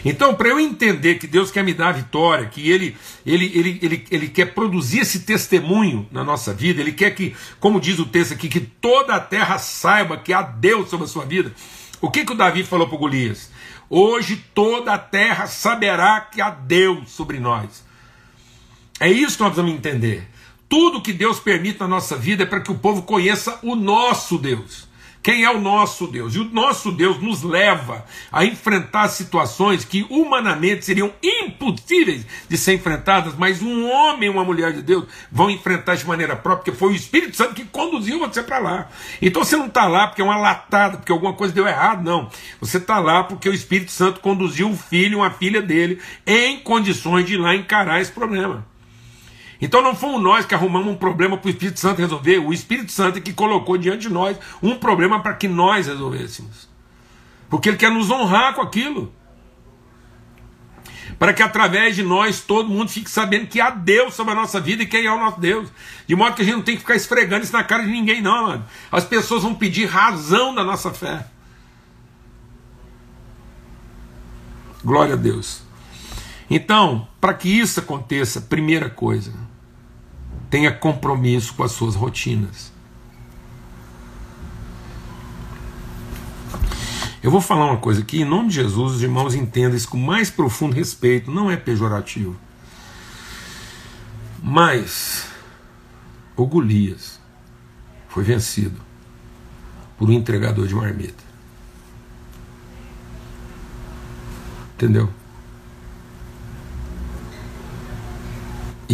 Então, 0.05 0.35
para 0.35 0.49
eu 0.49 0.61
entender 0.61 1.15
que 1.15 1.27
Deus 1.27 1.51
quer 1.51 1.65
me 1.65 1.73
dar 1.73 1.89
a 1.89 1.93
vitória, 1.93 2.47
que 2.47 2.69
ele, 2.69 2.95
ele, 3.25 3.47
ele, 3.55 3.79
ele, 3.81 4.07
ele 4.11 4.29
quer 4.29 4.53
produzir 4.53 4.99
esse 4.99 5.21
testemunho 5.21 6.07
na 6.13 6.23
nossa 6.23 6.53
vida, 6.53 6.83
Ele 6.83 6.93
quer 6.93 7.15
que, 7.15 7.35
como 7.59 7.81
diz 7.81 7.99
o 7.99 8.05
texto 8.05 8.35
aqui, 8.35 8.49
que 8.49 8.61
toda 8.61 9.15
a 9.15 9.21
terra 9.21 9.57
saiba 9.57 10.19
que 10.19 10.33
há 10.33 10.43
Deus 10.43 10.91
sobre 10.91 11.07
a 11.07 11.09
sua 11.09 11.25
vida. 11.25 11.55
O 12.03 12.11
que, 12.11 12.25
que 12.25 12.33
o 12.33 12.37
Davi 12.37 12.65
falou 12.65 12.87
para 12.87 12.99
Golias? 12.99 13.51
Hoje 13.89 14.45
toda 14.53 14.93
a 14.93 14.99
terra 14.99 15.47
saberá 15.47 16.21
que 16.21 16.43
há 16.43 16.51
Deus 16.51 17.11
sobre 17.11 17.41
nós. 17.41 17.83
É 19.01 19.11
isso 19.11 19.39
que 19.39 19.43
nós 19.43 19.57
vamos 19.57 19.73
entender. 19.73 20.29
Tudo 20.69 21.01
que 21.01 21.13
Deus 21.13 21.41
permite 21.41 21.81
na 21.81 21.89
nossa 21.89 22.17
vida 22.17 22.43
é 22.43 22.47
para 22.47 22.61
que 22.61 22.71
o 22.71 22.79
povo 22.79 23.03
conheça 23.03 23.59
o 23.63 23.75
nosso 23.75 24.37
Deus. 24.37 24.87
Quem 25.25 25.43
é 25.43 25.51
o 25.51 25.59
nosso 25.59 26.07
Deus? 26.07 26.35
E 26.35 26.39
o 26.39 26.45
nosso 26.45 26.93
Deus 26.93 27.19
nos 27.19 27.43
leva 27.43 28.05
a 28.31 28.45
enfrentar 28.45 29.09
situações 29.09 29.83
que 29.83 30.07
humanamente 30.11 30.85
seriam 30.85 31.11
impossíveis 31.23 32.27
de 32.47 32.59
ser 32.59 32.75
enfrentadas, 32.75 33.35
mas 33.35 33.63
um 33.63 33.91
homem 33.91 34.29
e 34.29 34.31
uma 34.31 34.45
mulher 34.45 34.75
de 34.75 34.83
Deus 34.83 35.07
vão 35.33 35.49
enfrentar 35.49 35.95
de 35.95 36.07
maneira 36.07 36.37
própria, 36.37 36.65
porque 36.65 36.79
foi 36.79 36.93
o 36.93 36.95
Espírito 36.95 37.39
Santo 37.39 37.55
que 37.55 37.65
conduziu 37.65 38.19
você 38.19 38.43
para 38.43 38.59
lá. 38.59 38.91
Então 39.23 39.43
você 39.43 39.57
não 39.57 39.65
está 39.65 39.87
lá 39.87 40.09
porque 40.09 40.21
é 40.21 40.25
uma 40.27 40.37
latada, 40.37 40.99
porque 40.99 41.11
alguma 41.11 41.33
coisa 41.33 41.55
deu 41.55 41.67
errado, 41.67 42.05
não. 42.05 42.29
Você 42.61 42.77
está 42.77 42.99
lá 42.99 43.25
porque 43.25 43.49
o 43.49 43.55
Espírito 43.55 43.93
Santo 43.93 44.21
conduziu 44.21 44.69
um 44.69 44.77
filho, 44.77 45.21
uma 45.21 45.31
filha 45.31 45.63
dele, 45.63 46.03
em 46.27 46.61
condições 46.61 47.25
de 47.25 47.33
ir 47.33 47.39
lá 47.39 47.55
encarar 47.55 47.99
esse 47.99 48.13
problema. 48.13 48.74
Então 49.65 49.81
não 49.81 49.97
fomos 49.97 50.23
nós 50.23 50.45
que 50.45 50.55
arrumamos 50.55 50.93
um 50.93 50.95
problema 50.95 51.39
para 51.39 51.47
o 51.47 51.51
Espírito 51.51 51.81
Santo 51.81 51.99
resolver, 51.99 52.39
o 52.39 52.53
Espírito 52.53 52.93
Santo 52.93 53.17
é 53.17 53.21
que 53.23 53.33
colocou 53.33 53.79
diante 53.79 54.03
de 54.03 54.13
nós 54.13 54.37
um 54.63 54.77
problema 54.77 55.21
para 55.21 55.33
que 55.33 55.49
nós 55.49 55.87
resolvêssemos. 55.87 56.69
Porque 57.49 57.71
ele 57.71 57.79
quer 57.79 57.91
nos 57.91 58.11
honrar 58.11 58.55
com 58.55 58.61
aquilo. 58.61 59.11
Para 61.19 61.33
que 61.33 61.43
através 61.43 61.97
de 61.97 62.03
nós 62.03 62.43
todo 62.43 62.69
mundo 62.69 62.91
fique 62.91 63.09
sabendo 63.09 63.47
que 63.47 63.59
há 63.59 63.71
Deus 63.71 64.13
sobre 64.13 64.35
a 64.35 64.37
nossa 64.37 64.61
vida 64.61 64.83
e 64.83 64.87
quem 64.87 65.07
é 65.07 65.11
o 65.11 65.19
nosso 65.19 65.41
Deus. 65.41 65.71
De 66.07 66.15
modo 66.15 66.37
que 66.37 66.43
a 66.43 66.45
gente 66.45 66.57
não 66.57 66.63
tem 66.63 66.75
que 66.75 66.83
ficar 66.83 66.97
esfregando 66.97 67.43
isso 67.45 67.53
na 67.55 67.65
cara 67.65 67.85
de 67.85 67.91
ninguém, 67.91 68.21
não, 68.21 68.49
mano. 68.49 68.67
As 68.93 69.07
pessoas 69.07 69.45
vão 69.45 69.55
pedir 69.55 69.87
razão 69.87 70.55
da 70.55 70.63
nossa 70.63 70.93
fé. 70.93 71.27
Glória 74.85 75.15
a 75.15 75.17
Deus. 75.17 75.63
Então, 76.51 77.09
para 77.19 77.33
que 77.33 77.49
isso 77.49 77.81
aconteça, 77.81 78.43
primeira 78.43 78.91
coisa, 78.91 79.33
tenha 80.55 80.71
compromisso 80.71 81.53
com 81.55 81.65
as 81.65 81.73
suas 81.73 81.97
rotinas. 81.97 82.73
Eu 87.21 87.29
vou 87.29 87.41
falar 87.41 87.67
uma 87.67 87.79
coisa 87.79 88.03
aqui, 88.03 88.21
em 88.21 88.25
nome 88.25 88.51
de 88.51 88.55
Jesus, 88.55 88.93
os 88.93 89.03
irmãos 89.03 89.35
entendam 89.35 89.77
isso 89.77 89.89
com 89.89 89.97
mais 89.97 90.31
profundo 90.31 90.77
respeito, 90.77 91.29
não 91.29 91.51
é 91.51 91.57
pejorativo. 91.57 92.37
Mas 94.41 95.27
o 96.37 96.47
Golias 96.47 97.19
foi 98.09 98.23
vencido 98.23 98.81
por 99.99 100.09
um 100.09 100.13
entregador 100.13 100.69
de 100.69 100.75
marmita. 100.77 101.25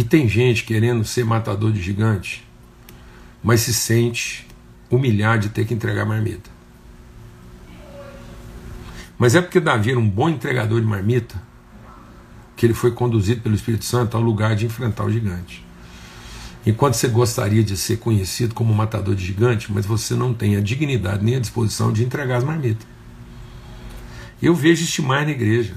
E 0.01 0.03
tem 0.03 0.27
gente 0.27 0.63
querendo 0.63 1.05
ser 1.05 1.23
matador 1.23 1.71
de 1.71 1.79
gigante, 1.79 2.43
mas 3.43 3.61
se 3.61 3.71
sente 3.71 4.47
humilhado 4.89 5.43
de 5.43 5.49
ter 5.49 5.63
que 5.63 5.75
entregar 5.75 6.07
marmita. 6.07 6.49
Mas 9.15 9.35
é 9.35 9.41
porque 9.43 9.59
Davi 9.59 9.91
era 9.91 9.99
um 9.99 10.09
bom 10.09 10.27
entregador 10.27 10.81
de 10.81 10.87
marmita 10.87 11.39
que 12.55 12.65
ele 12.65 12.73
foi 12.73 12.89
conduzido 12.89 13.41
pelo 13.41 13.53
Espírito 13.53 13.85
Santo 13.85 14.17
ao 14.17 14.23
lugar 14.23 14.55
de 14.55 14.65
enfrentar 14.65 15.03
o 15.03 15.11
gigante. 15.11 15.63
Enquanto 16.65 16.95
você 16.95 17.07
gostaria 17.07 17.63
de 17.63 17.77
ser 17.77 17.97
conhecido 17.97 18.55
como 18.55 18.73
matador 18.73 19.13
de 19.13 19.23
gigante, 19.23 19.71
mas 19.71 19.85
você 19.85 20.15
não 20.15 20.33
tem 20.33 20.55
a 20.55 20.61
dignidade 20.61 21.23
nem 21.23 21.35
a 21.35 21.39
disposição 21.39 21.93
de 21.93 22.03
entregar 22.03 22.37
as 22.37 22.43
marmitas. 22.43 22.87
Eu 24.41 24.55
vejo 24.55 24.83
isso 24.83 25.03
mais 25.03 25.27
na 25.27 25.31
igreja. 25.31 25.75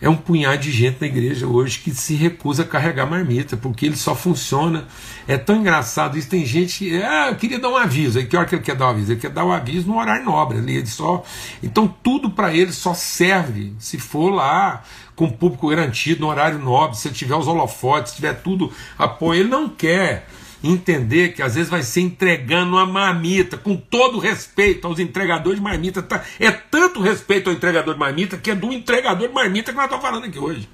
É 0.00 0.08
um 0.08 0.16
punhado 0.16 0.58
de 0.58 0.70
gente 0.70 1.00
na 1.00 1.08
igreja 1.08 1.46
hoje 1.46 1.80
que 1.80 1.90
se 1.90 2.14
recusa 2.14 2.62
a 2.62 2.66
carregar 2.66 3.04
marmita, 3.04 3.56
porque 3.56 3.84
ele 3.84 3.96
só 3.96 4.14
funciona. 4.14 4.86
É 5.26 5.36
tão 5.36 5.56
engraçado 5.56 6.16
isso. 6.16 6.28
Tem 6.28 6.46
gente 6.46 6.78
que. 6.78 7.02
Ah, 7.02 7.28
eu 7.30 7.36
queria 7.36 7.58
dar 7.58 7.68
um 7.68 7.76
aviso. 7.76 8.18
Aí 8.18 8.26
que 8.26 8.36
hora 8.36 8.46
que 8.46 8.54
ele 8.54 8.62
quer 8.62 8.76
dar 8.76 8.86
um 8.86 8.90
aviso? 8.90 9.12
Ele 9.12 9.20
quer 9.20 9.30
dar 9.30 9.44
um 9.44 9.50
aviso 9.50 9.88
no 9.88 9.98
horário 9.98 10.24
nobre. 10.24 10.58
Ele 10.58 10.86
só, 10.86 11.24
então 11.62 11.92
tudo 12.02 12.30
para 12.30 12.54
ele 12.54 12.72
só 12.72 12.94
serve 12.94 13.74
se 13.80 13.98
for 13.98 14.30
lá 14.30 14.84
com 15.16 15.28
público 15.28 15.68
garantido, 15.68 16.20
no 16.20 16.28
horário 16.28 16.60
nobre, 16.60 16.96
se 16.96 17.10
tiver 17.10 17.34
os 17.34 17.48
holofotes, 17.48 18.12
se 18.12 18.16
tiver 18.16 18.34
tudo 18.34 18.72
apoio. 18.96 19.40
Ele 19.40 19.48
não 19.48 19.68
quer 19.68 20.28
entender 20.62 21.34
que 21.34 21.42
às 21.42 21.54
vezes 21.54 21.70
vai 21.70 21.82
ser 21.82 22.00
entregando 22.00 22.76
uma 22.76 22.86
marmita, 22.86 23.56
com 23.56 23.76
todo 23.76 24.18
respeito 24.18 24.86
aos 24.86 24.98
entregadores 24.98 25.58
de 25.58 25.64
marmita. 25.64 26.02
Tá? 26.02 26.22
É 26.38 26.50
tanto 26.50 27.00
respeito 27.00 27.48
ao 27.48 27.56
entregador 27.56 27.94
de 27.94 28.00
marmita 28.00 28.36
que 28.36 28.50
é 28.50 28.54
do 28.54 28.72
entregador 28.72 29.28
de 29.28 29.34
marmita 29.34 29.70
que 29.70 29.76
nós 29.76 29.84
estamos 29.84 30.04
falando 30.04 30.24
aqui 30.24 30.38
hoje. 30.38 30.68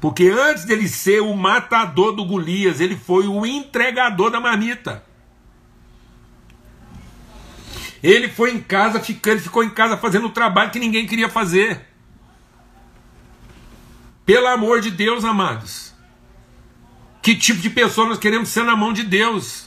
Porque 0.00 0.28
antes 0.28 0.64
dele 0.64 0.88
ser 0.88 1.20
o 1.20 1.34
matador 1.34 2.12
do 2.12 2.24
Golias, 2.24 2.80
ele 2.80 2.96
foi 2.96 3.26
o 3.26 3.46
entregador 3.46 4.30
da 4.30 4.40
marmita. 4.40 5.02
Ele 8.02 8.28
foi 8.28 8.52
em 8.52 8.60
casa 8.60 9.00
ficando, 9.00 9.40
ficou 9.40 9.64
em 9.64 9.70
casa 9.70 9.96
fazendo 9.96 10.26
o 10.26 10.30
trabalho 10.30 10.70
que 10.70 10.78
ninguém 10.78 11.06
queria 11.06 11.28
fazer. 11.28 11.80
Pelo 14.24 14.46
amor 14.48 14.80
de 14.80 14.90
Deus, 14.90 15.24
amados. 15.24 15.85
Que 17.26 17.34
tipo 17.34 17.60
de 17.60 17.70
pessoa 17.70 18.06
nós 18.06 18.20
queremos 18.20 18.50
ser 18.50 18.62
na 18.62 18.76
mão 18.76 18.92
de 18.92 19.02
Deus? 19.02 19.64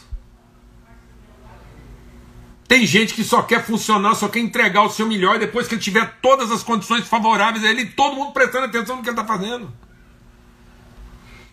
Tem 2.70 2.86
gente 2.86 3.14
que 3.14 3.22
só 3.22 3.42
quer 3.42 3.66
funcionar, 3.66 4.16
só 4.16 4.30
quer 4.30 4.40
entregar 4.40 4.84
o 4.84 4.90
seu 4.90 5.06
melhor 5.06 5.38
depois 5.38 5.68
que 5.68 5.76
ele 5.76 5.82
tiver 5.82 6.20
todas 6.22 6.54
as 6.54 6.64
condições 6.64 7.06
favoráveis 7.06 7.66
a 7.66 7.70
ele, 7.70 7.88
todo 7.88 8.16
mundo 8.16 8.32
prestando 8.32 8.68
atenção 8.68 8.96
no 8.96 9.04
que 9.04 9.10
ele 9.10 9.20
está 9.20 9.28
fazendo. 9.28 9.74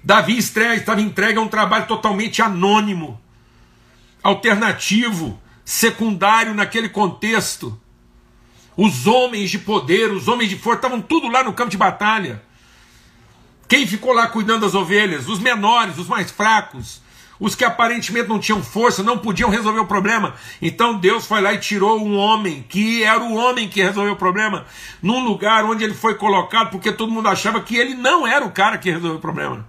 Davi 0.05 0.39
estava 0.39 1.01
entregue 1.01 1.41
a 1.41 1.43
um 1.43 1.49
trabalho 1.49 1.89
totalmente 1.89 2.41
anônimo, 2.41 3.21
alternativo, 4.23 5.43
secundário 5.65 6.55
naquele 6.55 6.89
contexto. 6.89 7.77
Os 8.77 9.09
homens 9.09 9.51
de 9.51 9.59
poder, 9.59 10.13
os 10.13 10.29
homens 10.29 10.51
de 10.51 10.57
força, 10.57 10.79
estavam 10.79 11.03
tudo 11.03 11.27
lá 11.27 11.43
no 11.43 11.53
campo 11.53 11.71
de 11.71 11.77
batalha. 11.77 12.46
Quem 13.69 13.87
ficou 13.87 14.13
lá 14.13 14.29
cuidando 14.29 14.61
das 14.61 14.75
ovelhas? 14.75 15.29
Os 15.29 15.41
menores, 15.41 15.99
os 15.99 16.07
mais 16.07 16.31
fracos, 16.31 17.03
os 17.39 17.55
que 17.55 17.65
aparentemente 17.65 18.29
não 18.29 18.39
tinham 18.39 18.63
força, 18.63 19.03
não 19.03 19.19
podiam 19.19 19.51
resolver 19.51 19.81
o 19.81 19.87
problema. 19.87 20.35
Então 20.63 20.99
Deus 20.99 21.27
foi 21.27 21.41
lá 21.41 21.53
e 21.53 21.59
tirou 21.59 22.01
um 22.01 22.17
homem, 22.17 22.65
que 22.69 23.03
era 23.03 23.23
o 23.23 23.35
homem 23.35 23.69
que 23.69 23.83
resolveu 23.83 24.13
o 24.15 24.17
problema, 24.17 24.65
num 25.03 25.25
lugar 25.25 25.65
onde 25.65 25.85
ele 25.85 25.95
foi 25.95 26.15
colocado, 26.15 26.71
porque 26.71 26.93
todo 26.93 27.13
mundo 27.13 27.29
achava 27.29 27.61
que 27.61 27.77
ele 27.77 27.95
não 27.95 28.27
era 28.27 28.45
o 28.45 28.53
cara 28.53 28.79
que 28.79 28.91
resolveu 28.91 29.19
o 29.19 29.21
problema. 29.21 29.67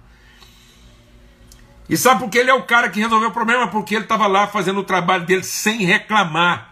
E 1.88 1.96
sabe 1.96 2.20
por 2.20 2.30
que 2.30 2.38
ele 2.38 2.50
é 2.50 2.54
o 2.54 2.64
cara 2.64 2.90
que 2.90 3.00
resolveu 3.00 3.30
o 3.30 3.32
problema? 3.32 3.66
Porque 3.68 3.94
ele 3.94 4.04
estava 4.04 4.26
lá 4.26 4.46
fazendo 4.46 4.80
o 4.80 4.84
trabalho 4.84 5.24
dele 5.24 5.42
sem 5.42 5.84
reclamar 5.84 6.67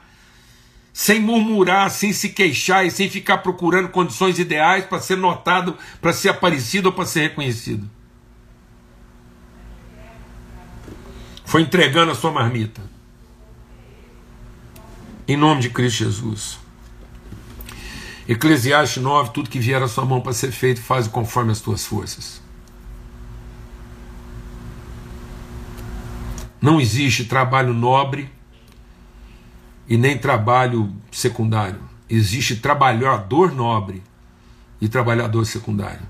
sem 0.97 1.21
murmurar, 1.21 1.91
sem 1.91 2.11
se 2.11 2.31
queixar 2.31 2.87
e 2.87 2.91
sem 2.91 3.11
ficar 3.11 3.37
procurando 3.37 3.91
condições 3.91 4.39
ideais 4.39 4.87
para 4.87 4.99
ser 4.99 5.19
notado, 5.19 5.77
para 6.01 6.11
ser 6.11 6.31
aparecido 6.31 6.87
ou 6.87 6.93
para 6.95 7.05
ser 7.05 7.21
reconhecido. 7.21 7.87
Foi 11.45 11.61
entregando 11.61 12.13
a 12.13 12.15
sua 12.15 12.33
marmita. 12.33 12.81
Em 15.29 15.37
nome 15.37 15.61
de 15.61 15.69
Cristo 15.69 15.99
Jesus. 15.99 16.59
Eclesiastes 18.27 19.03
9: 19.03 19.33
tudo 19.35 19.51
que 19.51 19.59
vier 19.59 19.83
à 19.83 19.89
sua 19.89 20.07
mão 20.07 20.23
para 20.23 20.33
ser 20.33 20.51
feito, 20.51 20.81
faz 20.81 21.07
conforme 21.07 21.53
as 21.53 21.61
tuas 21.61 21.85
forças. 21.85 22.41
Não 26.59 26.81
existe 26.81 27.27
trabalho 27.27 27.75
nobre 27.75 28.35
e 29.89 29.97
nem 29.97 30.19
trabalho 30.19 30.93
secundário. 31.11 31.81
Existe 32.09 32.57
trabalhador 32.57 33.53
nobre 33.53 34.03
e 34.81 34.89
trabalhador 34.89 35.45
secundário. 35.45 36.07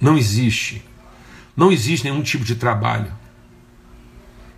Não 0.00 0.18
existe. 0.18 0.84
Não 1.56 1.72
existe 1.72 2.04
nenhum 2.04 2.22
tipo 2.22 2.44
de 2.44 2.56
trabalho 2.56 3.12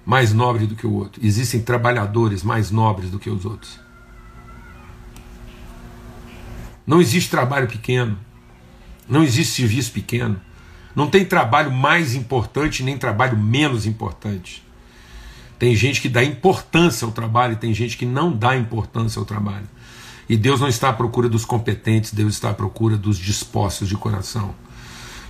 mais 0.04 0.32
nobre 0.32 0.66
do 0.66 0.76
que 0.76 0.86
o 0.86 0.92
outro. 0.92 1.24
Existem 1.24 1.60
trabalhadores 1.60 2.42
mais 2.42 2.70
nobres 2.70 3.10
do 3.10 3.18
que 3.18 3.28
os 3.28 3.44
outros. 3.44 3.78
Não 6.86 7.00
existe 7.00 7.28
trabalho 7.28 7.66
pequeno. 7.66 8.16
Não 9.08 9.22
existe 9.22 9.54
serviço 9.54 9.92
pequeno. 9.92 10.40
Não 10.96 11.10
tem 11.10 11.26
trabalho 11.26 11.70
mais 11.70 12.14
importante 12.14 12.82
nem 12.82 12.96
trabalho 12.96 13.36
menos 13.36 13.84
importante. 13.84 14.64
Tem 15.58 15.76
gente 15.76 16.00
que 16.00 16.08
dá 16.08 16.24
importância 16.24 17.04
ao 17.04 17.12
trabalho 17.12 17.52
e 17.52 17.56
tem 17.56 17.74
gente 17.74 17.98
que 17.98 18.06
não 18.06 18.32
dá 18.32 18.56
importância 18.56 19.18
ao 19.18 19.26
trabalho. 19.26 19.68
E 20.26 20.38
Deus 20.38 20.58
não 20.58 20.68
está 20.68 20.88
à 20.88 20.92
procura 20.94 21.28
dos 21.28 21.44
competentes, 21.44 22.12
Deus 22.12 22.32
está 22.32 22.50
à 22.50 22.54
procura 22.54 22.96
dos 22.96 23.18
dispostos 23.18 23.88
de 23.88 23.94
coração. 23.94 24.54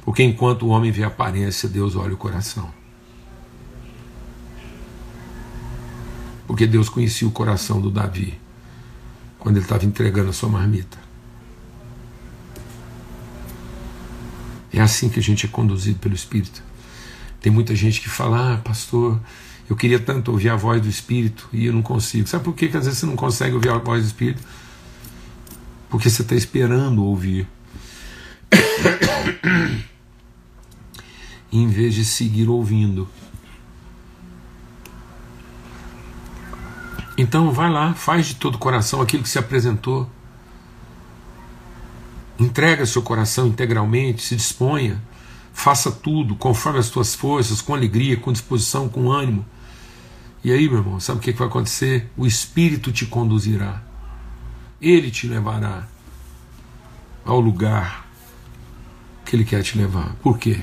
Porque 0.04 0.22
enquanto 0.22 0.62
o 0.62 0.68
homem 0.68 0.92
vê 0.92 1.02
a 1.02 1.08
aparência, 1.08 1.68
Deus 1.68 1.96
olha 1.96 2.14
o 2.14 2.16
coração. 2.16 2.70
Porque 6.46 6.64
Deus 6.64 6.88
conhecia 6.88 7.26
o 7.26 7.32
coração 7.32 7.80
do 7.80 7.90
Davi 7.90 8.38
quando 9.38 9.56
ele 9.56 9.64
estava 9.64 9.84
entregando 9.84 10.30
a 10.30 10.32
sua 10.32 10.48
marmita. 10.48 11.05
É 14.76 14.82
assim 14.82 15.08
que 15.08 15.18
a 15.18 15.22
gente 15.22 15.46
é 15.46 15.48
conduzido 15.48 15.98
pelo 15.98 16.14
Espírito. 16.14 16.62
Tem 17.40 17.50
muita 17.50 17.74
gente 17.74 17.98
que 17.98 18.10
fala, 18.10 18.52
ah, 18.52 18.58
pastor, 18.58 19.18
eu 19.70 19.74
queria 19.74 19.98
tanto 19.98 20.30
ouvir 20.30 20.50
a 20.50 20.56
voz 20.56 20.82
do 20.82 20.88
Espírito 20.88 21.48
e 21.50 21.64
eu 21.64 21.72
não 21.72 21.80
consigo. 21.80 22.28
Sabe 22.28 22.44
por 22.44 22.54
que, 22.54 22.68
que 22.68 22.76
às 22.76 22.84
vezes 22.84 23.00
você 23.00 23.06
não 23.06 23.16
consegue 23.16 23.54
ouvir 23.54 23.70
a 23.70 23.78
voz 23.78 24.02
do 24.02 24.06
Espírito? 24.08 24.42
Porque 25.88 26.10
você 26.10 26.20
está 26.20 26.34
esperando 26.34 27.02
ouvir. 27.02 27.48
em 31.50 31.68
vez 31.68 31.94
de 31.94 32.04
seguir 32.04 32.50
ouvindo. 32.50 33.08
Então 37.16 37.50
vai 37.50 37.70
lá, 37.70 37.94
faz 37.94 38.26
de 38.26 38.34
todo 38.34 38.56
o 38.56 38.58
coração 38.58 39.00
aquilo 39.00 39.22
que 39.22 39.28
se 39.30 39.38
apresentou. 39.38 40.10
Entrega 42.38 42.84
seu 42.84 43.02
coração 43.02 43.46
integralmente, 43.46 44.22
se 44.22 44.36
disponha, 44.36 45.00
faça 45.52 45.90
tudo 45.90 46.34
conforme 46.36 46.78
as 46.78 46.90
tuas 46.90 47.14
forças, 47.14 47.62
com 47.62 47.74
alegria, 47.74 48.16
com 48.16 48.32
disposição, 48.32 48.88
com 48.88 49.10
ânimo. 49.10 49.44
E 50.44 50.52
aí, 50.52 50.68
meu 50.68 50.78
irmão, 50.78 51.00
sabe 51.00 51.18
o 51.18 51.22
que 51.22 51.32
vai 51.32 51.48
acontecer? 51.48 52.10
O 52.16 52.26
Espírito 52.26 52.92
te 52.92 53.06
conduzirá, 53.06 53.82
ele 54.80 55.10
te 55.10 55.26
levará 55.26 55.88
ao 57.24 57.40
lugar 57.40 58.06
que 59.24 59.34
ele 59.34 59.44
quer 59.44 59.62
te 59.62 59.76
levar. 59.76 60.14
Por 60.22 60.38
quê? 60.38 60.60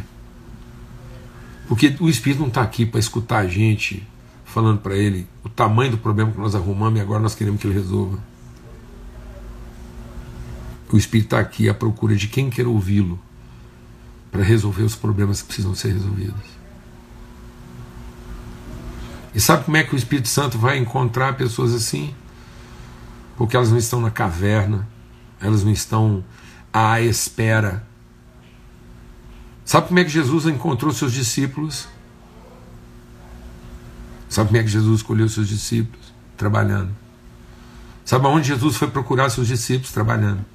Porque 1.68 1.96
o 2.00 2.08
Espírito 2.08 2.42
não 2.42 2.48
está 2.48 2.62
aqui 2.62 2.86
para 2.86 3.00
escutar 3.00 3.40
a 3.40 3.48
gente 3.48 4.08
falando 4.46 4.80
para 4.80 4.96
ele 4.96 5.28
o 5.44 5.50
tamanho 5.50 5.92
do 5.92 5.98
problema 5.98 6.32
que 6.32 6.40
nós 6.40 6.54
arrumamos 6.54 7.00
e 7.00 7.02
agora 7.02 7.20
nós 7.20 7.34
queremos 7.34 7.60
que 7.60 7.68
ele 7.68 7.74
resolva. 7.74 8.20
O 10.94 10.98
Espírito 10.98 11.26
está 11.26 11.40
aqui 11.40 11.68
à 11.68 11.74
procura 11.74 12.16
de 12.16 12.28
quem 12.28 12.52
quer 12.52 12.68
ouvi-lo 12.68 13.20
para 14.32 14.44
resolver 14.44 14.84
os 14.84 14.96
problemas 14.96 15.42
que 15.42 15.48
precisam 15.48 15.74
ser 15.74 15.92
resolvidos. 15.92 16.46
E 19.34 19.42
sabe 19.42 19.64
como 19.66 19.76
é 19.76 19.84
que 19.84 19.96
o 19.96 19.98
Espírito 19.98 20.28
Santo 20.28 20.60
vai 20.60 20.78
encontrar 20.78 21.36
pessoas 21.36 21.74
assim? 21.74 22.14
Porque 23.36 23.56
elas 23.56 23.72
não 23.72 23.80
estão 23.80 24.00
na 24.00 24.12
caverna, 24.12 24.88
elas 25.42 25.64
não 25.64 25.72
estão 25.72 26.24
à 26.72 27.02
espera. 27.02 27.84
Sabe 29.66 29.88
como 29.88 29.98
é 29.98 30.04
que 30.04 30.12
Jesus 30.12 30.46
encontrou 30.46 30.94
seus 30.94 31.12
discípulos? 31.12 31.88
Sabe 34.30 34.50
como 34.50 34.60
é 34.60 34.64
que 34.64 34.70
Jesus 34.70 34.98
escolheu 34.98 35.28
seus 35.28 35.48
discípulos? 35.48 36.14
Trabalhando. 36.38 36.92
Sabe 38.06 38.28
onde 38.28 38.50
Jesus 38.50 38.76
foi 38.76 38.92
procurar 38.92 39.32
seus 39.32 39.48
discípulos 39.48 39.92
trabalhando? 39.92 40.53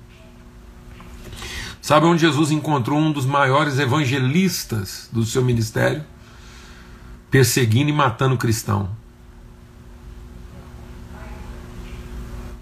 Sabe 1.88 2.05
onde 2.05 2.20
Jesus 2.20 2.51
encontrou 2.51 2.98
um 2.98 3.11
dos 3.11 3.24
maiores 3.24 3.79
evangelistas 3.79 5.09
do 5.11 5.24
seu 5.24 5.42
ministério? 5.42 6.05
Perseguindo 7.31 7.88
e 7.88 7.94
matando 7.94 8.37
cristão. 8.37 8.90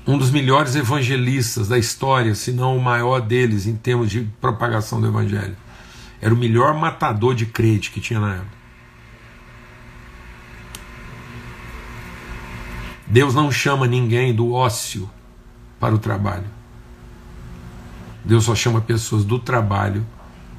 Um 0.07 0.17
dos 0.17 0.31
melhores 0.31 0.77
evangelistas 0.77 1.67
da 1.67 1.77
história, 1.77 2.37
se 2.37 2.53
não 2.53 2.77
o 2.77 2.81
maior 2.81 3.21
deles 3.21 3.67
em 3.67 3.75
termos 3.75 4.11
de 4.11 4.21
propagação 4.41 5.01
do 5.01 5.09
evangelho. 5.09 5.57
Era 6.21 6.33
o 6.33 6.37
melhor 6.37 6.73
matador 6.73 7.35
de 7.35 7.47
crente 7.47 7.91
que 7.91 8.01
tinha 8.01 8.21
na 8.21 8.35
época. 8.35 8.57
Deus 13.09 13.35
não 13.35 13.51
chama 13.51 13.89
ninguém 13.89 14.33
do 14.33 14.53
ócio 14.53 15.11
para 15.81 15.97
o 15.97 15.99
trabalho. 15.99 16.56
Deus 18.27 18.45
só 18.45 18.55
chama 18.57 18.81
pessoas 18.81 19.25
do 19.25 19.39
trabalho 19.39 20.05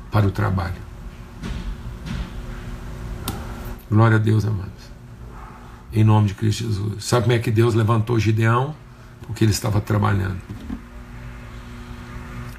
para 0.09 0.25
o 0.25 0.31
trabalho. 0.31 0.87
Glória 3.91 4.15
a 4.15 4.19
Deus, 4.19 4.45
amados. 4.45 4.71
Em 5.91 6.03
nome 6.03 6.29
de 6.29 6.33
Cristo 6.33 6.63
Jesus. 6.63 7.03
Sabe 7.03 7.23
como 7.23 7.35
é 7.35 7.39
que 7.39 7.51
Deus 7.51 7.73
levantou 7.73 8.17
Gideão? 8.17 8.73
Porque 9.21 9.43
ele 9.43 9.51
estava 9.51 9.81
trabalhando. 9.81 10.39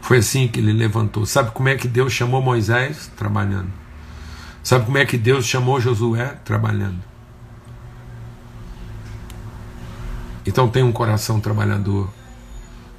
Foi 0.03 0.19
assim 0.19 0.47
que 0.47 0.61
ele 0.61 0.73
levantou. 0.73 1.25
Sabe 1.25 1.53
como 1.53 1.69
é 1.71 1.75
que 1.75 1.89
Deus 1.89 2.13
chamou 2.13 2.43
Moisés? 2.43 3.11
Trabalhando. 3.17 3.71
Sabe 4.63 4.85
como 4.85 4.99
é 4.99 5.07
que 5.07 5.17
Deus 5.17 5.47
chamou 5.47 5.81
Josué? 5.81 6.39
Trabalhando. 6.45 7.03
Então 10.45 10.69
tem 10.69 10.83
um 10.83 10.93
coração 10.93 11.41
trabalhador 11.41 12.11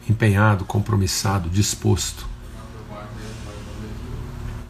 empenhado, 0.10 0.66
compromissado, 0.66 1.50
disposto. 1.50 2.28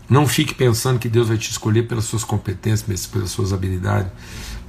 Não 0.09 0.27
fique 0.27 0.53
pensando 0.53 0.99
que 0.99 1.07
Deus 1.07 1.27
vai 1.27 1.37
te 1.37 1.51
escolher 1.51 1.87
pelas 1.87 2.05
suas 2.05 2.23
competências, 2.23 3.05
pelas 3.05 3.29
suas 3.29 3.53
habilidades, 3.53 4.11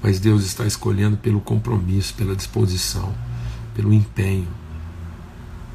mas 0.03 0.21
Deus 0.21 0.45
está 0.45 0.67
escolhendo 0.67 1.17
pelo 1.17 1.41
compromisso, 1.41 2.15
pela 2.15 2.37
disposição, 2.37 3.15
pelo 3.75 3.93
empenho, 3.93 4.49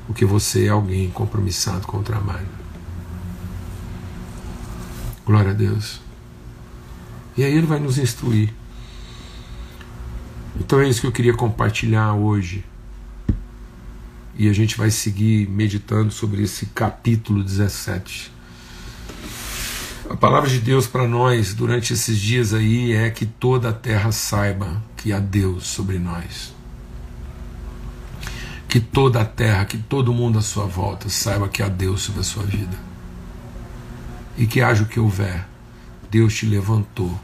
porque 0.05 0.23
você 0.23 0.67
é 0.67 0.69
alguém 0.69 1.09
compromissado 1.09 1.87
com 1.87 1.97
o 1.97 2.03
trabalho. 2.03 2.47
Glória 5.25 5.51
a 5.51 5.53
Deus. 5.53 5.99
E 7.35 7.43
aí 7.43 7.51
Ele 7.51 7.65
vai 7.65 7.79
nos 7.79 7.97
instruir. 7.97 8.53
Então 10.59 10.79
é 10.79 10.87
isso 10.87 11.01
que 11.01 11.07
eu 11.07 11.11
queria 11.11 11.33
compartilhar 11.33 12.13
hoje 12.13 12.63
e 14.37 14.49
a 14.49 14.53
gente 14.53 14.77
vai 14.77 14.91
seguir 14.91 15.49
meditando 15.49 16.11
sobre 16.11 16.43
esse 16.43 16.65
capítulo 16.67 17.41
17. 17.41 18.31
A 20.09 20.15
palavra 20.15 20.49
de 20.49 20.59
Deus 20.59 20.85
para 20.85 21.07
nós 21.07 21.53
durante 21.53 21.93
esses 21.93 22.19
dias 22.19 22.53
aí 22.53 22.91
é 22.91 23.09
que 23.09 23.25
toda 23.25 23.69
a 23.69 23.73
terra 23.73 24.11
saiba 24.11 24.83
que 24.97 25.13
há 25.13 25.19
Deus 25.19 25.65
sobre 25.67 25.97
nós. 25.97 26.53
Que 28.67 28.79
toda 28.79 29.21
a 29.21 29.25
terra, 29.25 29.63
que 29.63 29.77
todo 29.77 30.13
mundo 30.13 30.37
à 30.37 30.41
sua 30.41 30.65
volta 30.65 31.07
saiba 31.07 31.47
que 31.47 31.63
há 31.63 31.69
Deus 31.69 32.01
sobre 32.01 32.19
a 32.19 32.23
sua 32.23 32.43
vida. 32.43 32.77
E 34.37 34.45
que 34.45 34.61
haja 34.61 34.83
o 34.83 34.87
que 34.87 34.99
houver, 34.99 35.47
Deus 36.11 36.35
te 36.35 36.45
levantou 36.45 37.17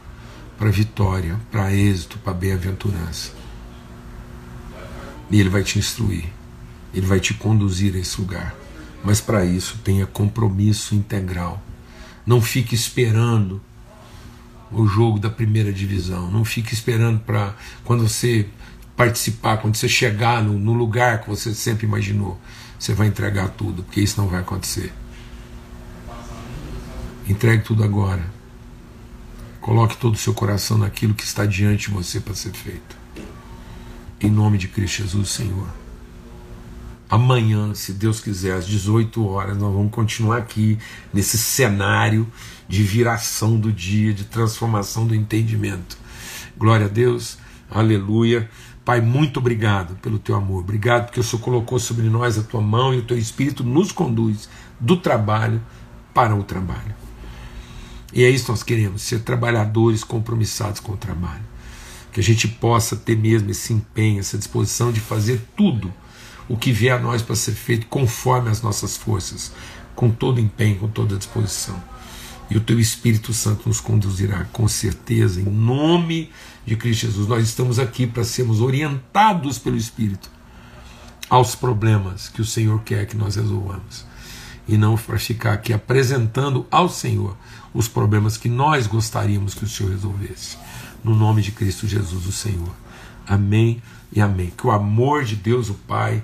para 0.58 0.72
vitória, 0.72 1.38
para 1.52 1.74
êxito, 1.74 2.18
para 2.20 2.34
bem-aventurança. 2.34 3.34
E 5.30 5.40
Ele 5.40 5.50
vai 5.50 5.64
te 5.64 5.78
instruir 5.78 6.41
ele 6.94 7.06
vai 7.06 7.20
te 7.20 7.34
conduzir 7.34 7.96
a 7.96 8.00
esse 8.00 8.20
lugar. 8.20 8.56
Mas 9.04 9.20
para 9.20 9.46
isso 9.46 9.80
tenha 9.84 10.06
compromisso 10.06 10.94
integral. 10.94 11.62
Não 12.26 12.42
fique 12.42 12.76
esperando 12.76 13.62
o 14.72 14.88
jogo 14.88 15.20
da 15.20 15.30
primeira 15.30 15.74
divisão. 15.74 16.30
Não 16.32 16.46
fique 16.46 16.74
esperando 16.74 17.20
para 17.20 17.56
quando 17.84 18.08
você 18.08 18.48
participar, 18.96 19.58
quando 19.58 19.76
você 19.76 19.90
chegar 19.90 20.44
no, 20.44 20.58
no, 20.58 20.74
lugar 20.74 21.22
que 21.22 21.30
você 21.30 21.54
sempre 21.54 21.86
imaginou, 21.86 22.40
você 22.78 22.94
vai 22.94 23.08
entregar 23.08 23.50
tudo, 23.50 23.84
porque 23.84 24.02
isso 24.02 24.20
não 24.20 24.28
vai 24.28 24.42
acontecer. 24.42 24.94
Entregue 27.28 27.64
tudo 27.64 27.84
agora. 27.84 28.24
Coloque 29.60 29.98
todo 29.98 30.16
o 30.16 30.18
seu 30.18 30.34
coração 30.34 30.78
naquilo 30.78 31.14
que 31.14 31.24
está 31.24 31.46
diante 31.46 31.90
de 31.90 31.94
você 31.94 32.20
para 32.20 32.34
ser 32.34 32.52
feito. 32.52 32.98
Em 34.20 34.30
nome 34.30 34.58
de 34.58 34.68
Cristo 34.68 35.04
Jesus, 35.04 35.30
Senhor. 35.30 35.81
Amanhã, 37.12 37.76
se 37.76 37.92
Deus 37.92 38.22
quiser, 38.22 38.54
às 38.54 38.66
18 38.66 39.28
horas, 39.28 39.58
nós 39.58 39.74
vamos 39.74 39.92
continuar 39.92 40.38
aqui 40.38 40.78
nesse 41.14 41.38
cenário 41.38 42.26
de 42.70 42.84
viração 42.84 43.60
do 43.60 43.70
dia, 43.70 44.14
de 44.14 44.24
transformação 44.24 45.06
do 45.06 45.14
entendimento. 45.14 45.98
Glória 46.58 46.86
a 46.86 46.90
Deus, 46.90 47.38
aleluia. 47.70 48.50
Pai, 48.86 49.02
muito 49.02 49.42
obrigado 49.42 49.96
pelo 49.96 50.18
teu 50.18 50.36
amor. 50.36 50.62
Obrigado 50.62 51.08
porque 51.08 51.20
o 51.20 51.24
Senhor 51.24 51.42
colocou 51.42 51.78
sobre 51.80 52.08
nós 52.08 52.38
a 52.38 52.44
tua 52.44 52.62
mão 52.62 52.94
e 52.94 53.00
o 53.00 53.04
teu 53.04 53.18
espírito 53.18 53.62
nos 53.62 53.92
conduz 53.92 54.48
do 54.80 54.96
trabalho 54.96 55.62
para 56.14 56.34
o 56.34 56.46
trabalho. 56.46 56.96
E 58.14 58.24
é 58.24 58.30
isso 58.30 58.46
que 58.46 58.52
nós 58.52 58.64
queremos, 58.64 59.02
ser 59.02 59.20
trabalhadores 59.20 60.02
compromissados 60.02 60.80
com 60.80 60.94
o 60.94 60.98
trabalho. 60.98 61.44
Que 62.14 62.22
a 62.22 62.24
gente 62.24 62.48
possa 62.48 62.96
ter 62.96 63.18
mesmo 63.18 63.52
esse 63.52 63.74
empenho, 63.74 64.22
essa 64.22 64.38
disposição 64.38 64.94
de 64.94 65.02
fazer 65.02 65.42
tudo 65.58 65.94
o 66.52 66.58
que 66.58 66.74
vier 66.74 67.00
a 67.00 67.02
nós 67.02 67.22
para 67.22 67.34
ser 67.34 67.54
feito 67.54 67.88
conforme 67.88 68.50
as 68.50 68.62
nossas 68.62 68.98
forças, 68.98 69.54
com 69.96 70.12
todo 70.12 70.38
empenho, 70.38 70.80
com 70.80 70.88
toda 70.90 71.16
disposição. 71.16 71.82
E 72.50 72.58
o 72.58 72.60
teu 72.60 72.78
Espírito 72.78 73.32
Santo 73.32 73.70
nos 73.70 73.80
conduzirá 73.80 74.44
com 74.52 74.68
certeza, 74.68 75.40
em 75.40 75.46
nome 75.46 76.30
de 76.66 76.76
Cristo 76.76 77.08
Jesus. 77.08 77.26
Nós 77.26 77.48
estamos 77.48 77.80
aqui 77.80 78.06
para 78.06 78.26
sermos 78.26 78.60
orientados 78.60 79.58
pelo 79.58 79.78
Espírito 79.78 80.30
aos 81.30 81.56
problemas 81.56 82.28
que 82.28 82.42
o 82.42 82.46
Senhor 82.46 82.82
quer 82.82 83.06
que 83.06 83.16
nós 83.16 83.38
resolvamos. 83.38 84.06
E 84.68 84.78
não 84.78 84.98
para 84.98 85.18
ficar 85.18 85.54
aqui 85.54 85.72
apresentando 85.72 86.68
ao 86.70 86.90
Senhor 86.90 87.38
os 87.74 87.88
problemas 87.88 88.36
que 88.36 88.50
nós 88.50 88.88
gostaríamos 88.88 89.54
que 89.54 89.64
o 89.64 89.70
Senhor 89.70 89.94
resolvesse. 89.94 90.58
No 91.02 91.16
nome 91.16 91.42
de 91.42 91.54
Cristo 91.54 91.88
Jesus, 91.88 92.28
o 92.28 92.32
Senhor. 92.34 92.76
Amém 93.26 93.82
e 94.12 94.22
amém. 94.22 94.52
Que 94.56 94.68
o 94.68 94.72
amor 94.72 95.24
de 95.24 95.36
Deus, 95.36 95.70
o 95.70 95.74
Pai, 95.74 96.24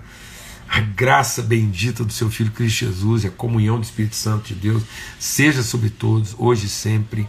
a 0.67 0.81
graça 0.81 1.41
bendita 1.41 2.03
do 2.03 2.11
seu 2.11 2.29
Filho 2.29 2.51
Cristo 2.51 2.85
Jesus 2.85 3.23
e 3.23 3.27
a 3.27 3.31
comunhão 3.31 3.79
do 3.79 3.83
Espírito 3.83 4.15
Santo 4.15 4.47
de 4.47 4.55
Deus 4.55 4.83
seja 5.19 5.63
sobre 5.63 5.89
todos, 5.89 6.35
hoje 6.37 6.65
e 6.65 6.69
sempre, 6.69 7.27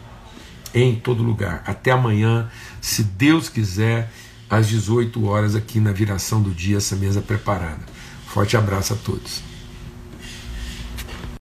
em 0.74 0.96
todo 0.96 1.22
lugar. 1.22 1.62
Até 1.66 1.92
amanhã, 1.92 2.50
se 2.80 3.02
Deus 3.02 3.48
quiser, 3.48 4.12
às 4.50 4.68
18 4.68 5.24
horas, 5.24 5.54
aqui 5.54 5.78
na 5.78 5.92
viração 5.92 6.42
do 6.42 6.50
dia, 6.50 6.78
essa 6.78 6.96
mesa 6.96 7.20
preparada. 7.20 7.80
Forte 8.26 8.56
abraço 8.56 8.92
a 8.92 8.96
todos. 8.96 9.47